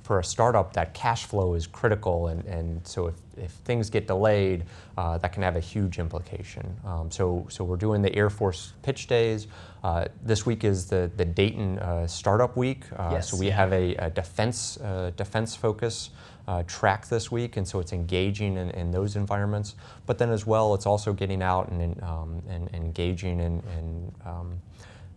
for 0.01 0.19
a 0.19 0.23
startup, 0.23 0.73
that 0.73 0.95
cash 0.95 1.25
flow 1.25 1.53
is 1.53 1.67
critical, 1.67 2.27
and, 2.27 2.43
and 2.45 2.87
so 2.87 3.07
if, 3.07 3.15
if 3.37 3.51
things 3.51 3.91
get 3.91 4.07
delayed, 4.07 4.65
uh, 4.97 5.19
that 5.19 5.31
can 5.31 5.43
have 5.43 5.55
a 5.55 5.59
huge 5.59 5.99
implication. 5.99 6.65
Um, 6.83 7.11
so, 7.11 7.45
so 7.49 7.63
we're 7.63 7.75
doing 7.75 8.01
the 8.01 8.15
Air 8.15 8.31
Force 8.31 8.73
pitch 8.81 9.05
days. 9.05 9.47
Uh, 9.83 10.05
this 10.23 10.47
week 10.47 10.63
is 10.63 10.87
the, 10.87 11.11
the 11.17 11.25
Dayton 11.25 11.77
uh, 11.77 12.07
Startup 12.07 12.57
Week, 12.57 12.85
uh, 12.95 13.09
yes, 13.13 13.29
so 13.29 13.37
we 13.37 13.47
yeah. 13.47 13.55
have 13.55 13.71
a, 13.71 13.95
a 13.95 14.09
defense 14.09 14.77
uh, 14.77 15.11
defense 15.15 15.55
focus 15.55 16.09
uh, 16.47 16.63
track 16.67 17.07
this 17.07 17.31
week, 17.31 17.57
and 17.57 17.67
so 17.67 17.79
it's 17.79 17.93
engaging 17.93 18.57
in, 18.57 18.69
in, 18.71 18.91
those 18.91 19.15
environments. 19.15 19.75
But 20.05 20.17
then 20.17 20.29
as 20.29 20.45
well, 20.45 20.75
it's 20.75 20.85
also 20.85 21.11
getting 21.11 21.41
out 21.41 21.69
and, 21.69 22.01
um, 22.03 22.41
and, 22.47 22.69
engaging 22.73 23.39
in, 23.39 23.63
in 23.77 24.11
um, 24.25 24.61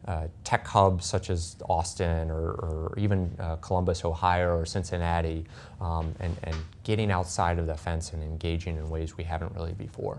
uh, 0.07 0.27
tech 0.43 0.67
hubs 0.67 1.05
such 1.05 1.29
as 1.29 1.57
Austin 1.69 2.31
or, 2.31 2.53
or 2.53 2.95
even 2.97 3.31
uh, 3.39 3.57
Columbus, 3.57 4.05
Ohio, 4.07 4.57
or 4.57 4.65
Cincinnati, 4.65 5.45
um, 5.83 6.15
and, 6.21 6.35
and 6.45 6.57
getting 6.83 7.11
outside 7.11 7.59
of 7.59 7.67
the 7.67 7.77
fence 7.77 8.15
and 8.15 8.23
engaging 8.23 8.79
in 8.79 8.89
ways 8.89 9.19
we 9.19 9.25
haven't 9.25 9.55
really 9.55 9.75
before. 9.75 10.19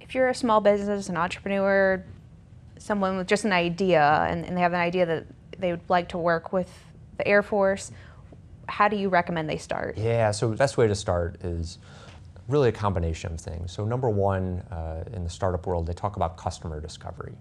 If 0.00 0.14
you're 0.14 0.28
a 0.28 0.34
small 0.34 0.60
business, 0.60 1.08
an 1.08 1.16
entrepreneur, 1.16 2.04
someone 2.78 3.16
with 3.16 3.28
just 3.28 3.44
an 3.44 3.52
idea, 3.52 4.26
and, 4.28 4.44
and 4.44 4.56
they 4.56 4.60
have 4.60 4.72
an 4.72 4.80
idea 4.80 5.06
that 5.06 5.26
they 5.56 5.70
would 5.70 5.88
like 5.88 6.08
to 6.08 6.18
work 6.18 6.52
with 6.52 6.72
the 7.16 7.26
Air 7.26 7.42
Force, 7.42 7.92
how 8.68 8.88
do 8.88 8.96
you 8.96 9.08
recommend 9.08 9.48
they 9.48 9.56
start? 9.56 9.96
Yeah, 9.98 10.30
so 10.30 10.50
the 10.50 10.56
best 10.56 10.76
way 10.76 10.86
to 10.86 10.94
start 10.94 11.42
is 11.42 11.78
really 12.48 12.68
a 12.70 12.72
combination 12.72 13.32
of 13.32 13.40
things. 13.40 13.72
So 13.72 13.84
number 13.84 14.08
one, 14.08 14.60
uh, 14.70 15.04
in 15.12 15.24
the 15.24 15.30
startup 15.30 15.66
world, 15.66 15.86
they 15.86 15.92
talk 15.92 16.16
about 16.16 16.36
customer 16.36 16.80
discovery. 16.80 17.34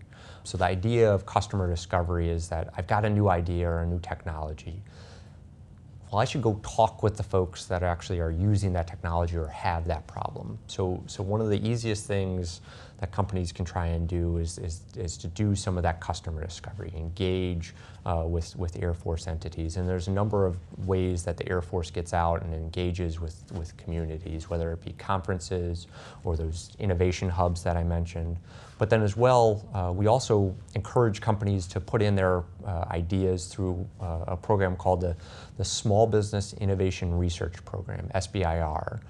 So 0.44 0.58
the 0.58 0.66
idea 0.66 1.12
of 1.12 1.26
customer 1.26 1.70
discovery 1.70 2.30
is 2.30 2.50
that 2.50 2.74
I've 2.78 2.88
got 2.88 3.06
a 3.06 3.10
new 3.10 3.30
idea 3.30 3.70
or 3.70 3.82
a 3.82 3.86
new 3.86 4.00
technology. 4.00 4.82
Well, 6.12 6.22
I 6.22 6.26
should 6.26 6.42
go 6.42 6.60
talk 6.64 7.04
with 7.04 7.18
the 7.18 7.24
folks 7.24 7.66
that 7.66 7.84
actually 7.84 8.20
are 8.20 8.32
using 8.32 8.74
that 8.74 8.88
technology 8.88 9.36
or 9.36 9.48
have 9.48 9.86
that 9.88 10.08
problem. 10.08 10.58
So, 10.68 11.04
so 11.06 11.22
one 11.22 11.42
of 11.42 11.50
the 11.50 11.68
easiest 11.68 12.06
things 12.06 12.62
that 13.00 13.12
companies 13.12 13.52
can 13.52 13.64
try 13.64 13.88
and 13.88 14.08
do 14.08 14.38
is, 14.38 14.58
is, 14.58 14.82
is 14.98 15.18
to 15.18 15.28
do 15.28 15.56
some 15.56 15.78
of 15.78 15.84
that 15.84 16.02
customer 16.02 16.44
discovery, 16.44 16.92
engage 16.96 17.74
uh, 18.06 18.24
with, 18.26 18.56
with 18.56 18.82
Air 18.82 18.94
Force 18.94 19.28
entities. 19.28 19.78
And 19.78 19.88
there's 19.88 20.08
a 20.08 20.12
number 20.12 20.46
of 20.46 20.58
ways 20.88 21.24
that 21.24 21.38
the 21.38 21.48
Air 21.50 21.62
Force 21.62 21.92
gets 21.92 22.14
out 22.14 22.42
and 22.42 22.54
engages 22.54 23.20
with, 23.20 23.44
with 23.54 23.76
communities, 23.78 24.50
whether 24.50 24.72
it 24.72 24.84
be 24.84 24.94
conferences 24.94 25.88
or 26.24 26.36
those 26.36 26.72
innovation 26.80 27.30
hubs 27.30 27.64
that 27.64 27.78
I 27.78 27.84
mentioned. 27.84 28.38
But 28.80 28.90
then 28.90 29.02
as 29.04 29.18
well, 29.18 29.68
uh, 29.74 29.92
we 29.92 30.08
also 30.08 30.56
encourage 30.76 31.22
companies 31.22 31.68
to 31.68 31.80
put 31.80 32.02
in 32.02 32.16
their 32.16 32.44
uh, 32.66 32.86
ideas 32.92 33.48
through 33.48 33.88
uh, 34.00 34.26
a 34.28 34.38
program 34.38 34.76
called 34.76 35.02
the, 35.02 35.16
the 35.58 35.66
Small 35.66 36.08
Business 36.08 36.54
Innovation 36.54 37.14
Research 37.14 37.64
Program, 37.66 38.10
SBIR. 38.16 39.02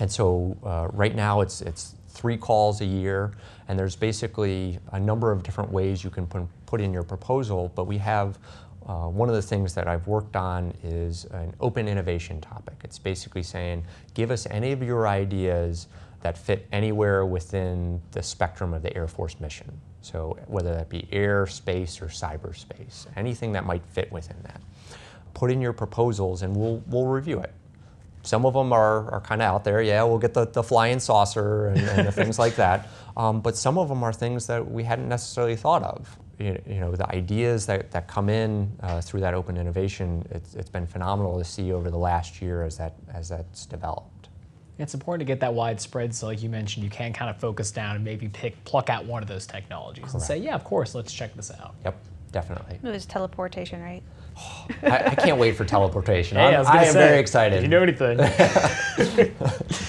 And 0.00 0.10
so 0.10 0.56
uh, 0.64 0.88
right 0.92 1.14
now 1.14 1.42
it's, 1.42 1.60
it's 1.60 1.94
three 2.12 2.36
calls 2.36 2.80
a 2.80 2.84
year, 2.84 3.32
and 3.68 3.78
there's 3.78 3.96
basically 3.96 4.78
a 4.92 5.00
number 5.00 5.32
of 5.32 5.42
different 5.42 5.72
ways 5.72 6.04
you 6.04 6.10
can 6.10 6.26
put, 6.26 6.80
in 6.80 6.90
your 6.90 7.02
proposal, 7.02 7.70
but 7.74 7.84
we 7.84 7.98
have 7.98 8.38
uh, 8.86 9.06
one 9.06 9.28
of 9.28 9.34
the 9.34 9.42
things 9.42 9.74
that 9.74 9.86
I've 9.86 10.06
worked 10.06 10.36
on 10.36 10.72
is 10.82 11.26
an 11.26 11.54
open 11.60 11.86
innovation 11.86 12.40
topic. 12.40 12.76
It's 12.82 12.98
basically 12.98 13.42
saying, 13.42 13.84
give 14.14 14.30
us 14.30 14.46
any 14.50 14.72
of 14.72 14.82
your 14.82 15.06
ideas 15.06 15.88
that 16.22 16.38
fit 16.38 16.66
anywhere 16.72 17.26
within 17.26 18.00
the 18.12 18.22
spectrum 18.22 18.72
of 18.72 18.82
the 18.82 18.96
Air 18.96 19.06
Force 19.06 19.38
mission. 19.38 19.70
So 20.00 20.38
whether 20.46 20.74
that 20.74 20.88
be 20.88 21.06
air, 21.12 21.46
space, 21.46 22.00
or 22.00 22.06
cyberspace, 22.06 23.06
anything 23.16 23.52
that 23.52 23.66
might 23.66 23.84
fit 23.84 24.10
within 24.10 24.36
that. 24.44 24.62
Put 25.34 25.50
in 25.50 25.60
your 25.60 25.74
proposals 25.74 26.40
and 26.40 26.56
we'll, 26.56 26.82
we'll 26.86 27.06
review 27.06 27.40
it 27.40 27.52
some 28.22 28.46
of 28.46 28.54
them 28.54 28.72
are, 28.72 29.10
are 29.10 29.20
kind 29.20 29.42
of 29.42 29.46
out 29.46 29.64
there. 29.64 29.82
Yeah, 29.82 30.02
we'll 30.04 30.18
get 30.18 30.34
the, 30.34 30.46
the 30.46 30.62
flying 30.62 31.00
saucer 31.00 31.66
and, 31.66 31.80
and 31.80 32.06
the 32.06 32.12
things 32.12 32.38
like 32.38 32.56
that. 32.56 32.88
Um, 33.14 33.42
but 33.42 33.58
some 33.58 33.76
of 33.76 33.90
them 33.90 34.02
are 34.02 34.10
things 34.10 34.46
that 34.46 34.70
we 34.70 34.84
hadn't 34.84 35.06
necessarily 35.06 35.54
thought 35.54 35.82
of. 35.82 36.18
You, 36.38 36.58
you 36.66 36.80
know, 36.80 36.92
the 36.92 37.06
ideas 37.14 37.66
that, 37.66 37.90
that 37.90 38.08
come 38.08 38.30
in 38.30 38.72
uh, 38.82 39.02
through 39.02 39.20
that 39.20 39.34
open 39.34 39.58
innovation, 39.58 40.26
it's, 40.30 40.54
it's 40.54 40.70
been 40.70 40.86
phenomenal 40.86 41.36
to 41.36 41.44
see 41.44 41.74
over 41.74 41.90
the 41.90 41.98
last 41.98 42.40
year 42.40 42.64
as, 42.64 42.78
that, 42.78 42.94
as 43.12 43.28
that's 43.28 43.66
developed. 43.66 44.30
It's 44.78 44.94
important 44.94 45.20
to 45.20 45.24
get 45.26 45.40
that 45.40 45.52
widespread, 45.52 46.14
so 46.14 46.26
like 46.26 46.42
you 46.42 46.48
mentioned, 46.48 46.84
you 46.84 46.90
can 46.90 47.12
kind 47.12 47.28
of 47.28 47.36
focus 47.38 47.70
down 47.70 47.96
and 47.96 48.04
maybe 48.04 48.28
pick, 48.28 48.64
pluck 48.64 48.88
out 48.88 49.04
one 49.04 49.22
of 49.22 49.28
those 49.28 49.46
technologies 49.46 50.04
Correct. 50.04 50.14
and 50.14 50.22
say, 50.22 50.38
yeah, 50.38 50.54
of 50.54 50.64
course, 50.64 50.94
let's 50.94 51.12
check 51.12 51.34
this 51.34 51.50
out. 51.50 51.74
Yep, 51.84 52.02
definitely. 52.32 52.80
It 52.82 52.90
was 52.90 53.04
teleportation, 53.04 53.82
right? 53.82 54.02
I, 54.82 55.10
I, 55.10 55.14
can't 55.14 55.38
wait 55.38 55.56
for 55.56 55.64
teleportation. 55.64 56.36
Hey, 56.36 56.54
I, 56.54 56.62
I 56.62 56.84
am 56.84 56.92
say, 56.92 56.98
very 56.98 57.18
excited. 57.20 57.56
If 57.56 57.62
you 57.62 57.68
know 57.68 57.82
anything. 57.82 58.18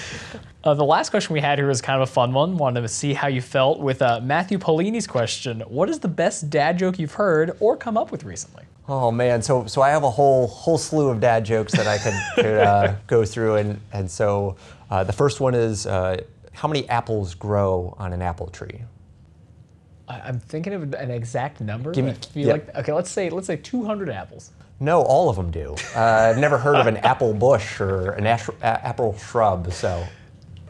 Uh, 0.64 0.72
the 0.72 0.82
last 0.84 1.10
question 1.10 1.34
we 1.34 1.40
had 1.40 1.58
here 1.58 1.68
was 1.68 1.82
kind 1.82 2.00
of 2.00 2.08
a 2.08 2.10
fun 2.10 2.32
one. 2.32 2.56
Wanted 2.56 2.80
to 2.80 2.88
see 2.88 3.12
how 3.12 3.28
you 3.28 3.42
felt 3.42 3.80
with 3.80 4.00
uh, 4.00 4.20
Matthew 4.22 4.56
Polini's 4.56 5.06
question. 5.06 5.60
What 5.68 5.90
is 5.90 5.98
the 5.98 6.08
best 6.08 6.48
dad 6.48 6.78
joke 6.78 6.98
you've 6.98 7.12
heard 7.12 7.54
or 7.60 7.76
come 7.76 7.98
up 7.98 8.10
with 8.10 8.24
recently? 8.24 8.64
Oh 8.88 9.10
man, 9.10 9.42
so 9.42 9.66
so 9.66 9.82
I 9.82 9.90
have 9.90 10.04
a 10.04 10.10
whole 10.10 10.46
whole 10.46 10.78
slew 10.78 11.10
of 11.10 11.20
dad 11.20 11.44
jokes 11.44 11.72
that 11.72 11.86
I 11.86 11.98
could, 11.98 12.14
could 12.34 12.58
uh, 12.60 12.94
go 13.06 13.26
through, 13.26 13.56
and 13.56 13.80
and 13.92 14.10
so 14.10 14.56
uh, 14.90 15.04
the 15.04 15.12
first 15.12 15.38
one 15.38 15.54
is 15.54 15.86
uh, 15.86 16.22
how 16.52 16.68
many 16.68 16.88
apples 16.88 17.34
grow 17.34 17.94
on 17.98 18.14
an 18.14 18.22
apple 18.22 18.46
tree? 18.46 18.82
I, 20.08 20.20
I'm 20.20 20.38
thinking 20.40 20.72
of 20.74 20.94
an 20.94 21.10
exact 21.10 21.60
number. 21.60 21.92
Give 21.92 22.04
me- 22.04 22.10
I 22.12 22.14
feel 22.14 22.46
yeah. 22.48 22.52
like 22.54 22.74
okay, 22.76 22.92
let's 22.92 23.10
say 23.10 23.30
let's 23.30 23.46
say 23.46 23.56
200 23.56 24.10
apples. 24.10 24.50
No, 24.80 25.02
all 25.02 25.30
of 25.30 25.36
them 25.36 25.50
do. 25.50 25.74
Uh, 25.94 26.00
I've 26.30 26.38
never 26.38 26.58
heard 26.58 26.76
of 26.76 26.86
an 26.86 26.96
apple 27.12 27.32
bush 27.32 27.80
or 27.80 28.10
an 28.12 28.26
ash, 28.26 28.48
a- 28.62 28.64
apple 28.86 29.16
shrub. 29.18 29.72
So 29.72 30.04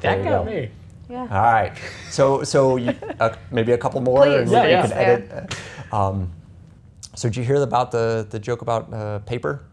there 0.01 0.17
That 0.19 0.25
got 0.25 0.45
go. 0.45 0.51
me. 0.51 0.71
Yeah. 1.09 1.21
All 1.23 1.27
right. 1.53 1.73
So 2.11 2.43
so 2.45 2.77
you, 2.77 2.95
uh, 3.21 3.35
maybe 3.51 3.73
a 3.73 3.79
couple 3.79 4.01
more, 4.01 4.23
Please, 4.25 4.43
and 4.43 4.51
Yeah, 4.51 4.63
you 4.65 4.69
yeah. 4.71 4.83
can 4.83 4.93
edit. 4.93 5.55
Um, 5.93 6.31
so 7.15 7.29
did 7.29 7.37
you 7.37 7.45
hear 7.45 7.57
about 7.63 7.91
the 7.91 8.27
the 8.31 8.39
joke 8.39 8.63
about 8.63 8.93
uh, 8.93 9.19
paper? 9.21 9.65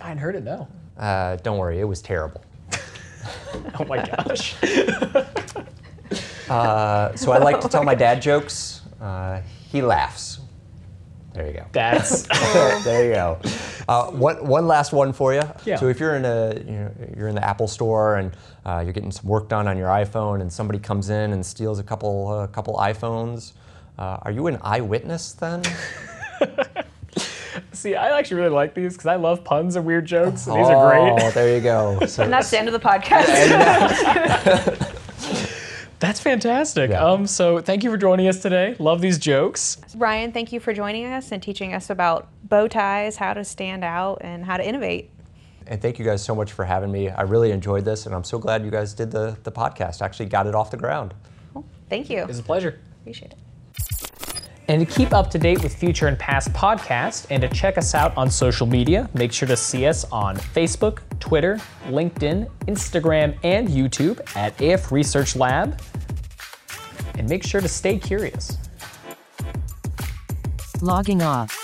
I 0.00 0.08
hadn't 0.08 0.18
heard 0.22 0.34
it. 0.36 0.42
No. 0.44 0.66
Uh, 0.98 1.36
don't 1.36 1.58
worry, 1.58 1.78
it 1.80 1.84
was 1.84 2.00
terrible. 2.02 2.42
Oh 3.78 3.84
my 3.84 3.98
gosh. 4.04 4.54
Uh, 6.48 7.14
so 7.16 7.32
I 7.32 7.38
like 7.38 7.60
to 7.60 7.68
tell 7.68 7.84
my 7.84 7.94
dad 7.94 8.22
jokes. 8.22 8.82
Uh, 9.00 9.40
he 9.70 9.82
laughs. 9.82 10.40
There 11.34 11.46
you 11.46 11.54
go. 11.54 11.66
That's 11.72 12.22
there 12.84 13.06
you 13.06 13.14
go. 13.14 13.40
Uh, 13.88 14.10
one, 14.10 14.46
one 14.46 14.66
last 14.66 14.92
one 14.92 15.12
for 15.14 15.32
you. 15.32 15.42
Yeah. 15.64 15.76
So 15.76 15.88
if 15.88 15.98
you're 15.98 16.14
in 16.14 16.26
a 16.26 16.54
you 16.58 16.72
know, 16.72 16.90
you're 17.16 17.28
in 17.28 17.34
the 17.34 17.44
Apple 17.44 17.68
store 17.68 18.16
and 18.16 18.36
uh, 18.66 18.82
you're 18.84 18.92
getting 18.92 19.10
some 19.10 19.26
work 19.26 19.48
done 19.48 19.66
on 19.66 19.78
your 19.78 19.88
iPhone 19.88 20.42
and 20.42 20.52
somebody 20.52 20.78
comes 20.78 21.08
in 21.08 21.32
and 21.32 21.44
steals 21.44 21.78
a 21.78 21.82
couple 21.82 22.42
a 22.42 22.48
couple 22.48 22.76
iPhones, 22.76 23.52
uh, 23.98 24.18
are 24.22 24.30
you 24.30 24.46
an 24.46 24.58
eyewitness 24.62 25.32
then? 25.32 25.62
see. 27.72 27.94
I 27.96 28.18
actually 28.18 28.38
really 28.38 28.54
like 28.54 28.74
these 28.74 28.94
because 28.94 29.06
I 29.06 29.16
love 29.16 29.44
puns 29.44 29.76
and 29.76 29.84
weird 29.84 30.06
jokes. 30.06 30.46
And 30.46 30.56
these 30.56 30.66
are 30.66 30.90
great. 30.90 31.22
Oh, 31.22 31.30
there 31.32 31.56
you 31.56 31.62
go. 31.62 32.04
So, 32.06 32.22
And 32.24 32.32
that's 32.32 32.50
the 32.50 32.58
end 32.58 32.68
of 32.68 32.72
the 32.72 32.80
podcast. 32.80 34.78
That's 36.02 36.18
fantastic. 36.18 36.90
Yeah. 36.90 37.04
Um, 37.04 37.28
so 37.28 37.60
thank 37.60 37.84
you 37.84 37.90
for 37.90 37.96
joining 37.96 38.26
us 38.26 38.42
today. 38.42 38.74
Love 38.80 39.00
these 39.00 39.18
jokes. 39.18 39.78
Ryan, 39.94 40.32
thank 40.32 40.52
you 40.52 40.58
for 40.58 40.72
joining 40.74 41.06
us 41.06 41.30
and 41.30 41.40
teaching 41.40 41.72
us 41.74 41.90
about 41.90 42.28
bow 42.42 42.66
ties, 42.66 43.14
how 43.16 43.34
to 43.34 43.44
stand 43.44 43.84
out, 43.84 44.18
and 44.20 44.44
how 44.44 44.56
to 44.56 44.66
innovate. 44.66 45.10
and 45.68 45.80
thank 45.80 46.00
you 46.00 46.04
guys 46.04 46.20
so 46.20 46.34
much 46.34 46.50
for 46.52 46.64
having 46.64 46.90
me. 46.90 47.08
I 47.08 47.22
really 47.22 47.52
enjoyed 47.52 47.84
this, 47.84 48.06
and 48.06 48.14
I'm 48.16 48.24
so 48.24 48.36
glad 48.36 48.64
you 48.64 48.70
guys 48.72 48.94
did 48.94 49.12
the 49.12 49.38
the 49.44 49.52
podcast. 49.52 50.02
Actually, 50.02 50.26
got 50.26 50.48
it 50.48 50.56
off 50.56 50.72
the 50.72 50.76
ground. 50.76 51.14
Thank 51.88 52.10
you. 52.10 52.24
It's 52.28 52.40
a 52.40 52.42
pleasure. 52.42 52.80
Appreciate 53.02 53.30
it. 53.30 53.38
And 54.68 54.86
to 54.86 54.94
keep 54.94 55.12
up 55.12 55.30
to 55.30 55.38
date 55.38 55.62
with 55.62 55.74
future 55.74 56.06
and 56.06 56.18
past 56.18 56.52
podcasts 56.52 57.26
and 57.30 57.42
to 57.42 57.48
check 57.48 57.76
us 57.76 57.94
out 57.94 58.16
on 58.16 58.30
social 58.30 58.66
media, 58.66 59.08
make 59.12 59.32
sure 59.32 59.48
to 59.48 59.56
see 59.56 59.86
us 59.86 60.04
on 60.12 60.36
Facebook, 60.36 61.00
Twitter, 61.20 61.58
LinkedIn, 61.88 62.48
Instagram, 62.66 63.36
and 63.42 63.68
YouTube 63.68 64.20
at 64.36 64.60
AF 64.60 64.92
Research 64.92 65.36
Lab. 65.36 65.80
And 67.18 67.28
make 67.28 67.44
sure 67.44 67.60
to 67.60 67.68
stay 67.68 67.98
curious. 67.98 68.56
Logging 70.80 71.22
off. 71.22 71.61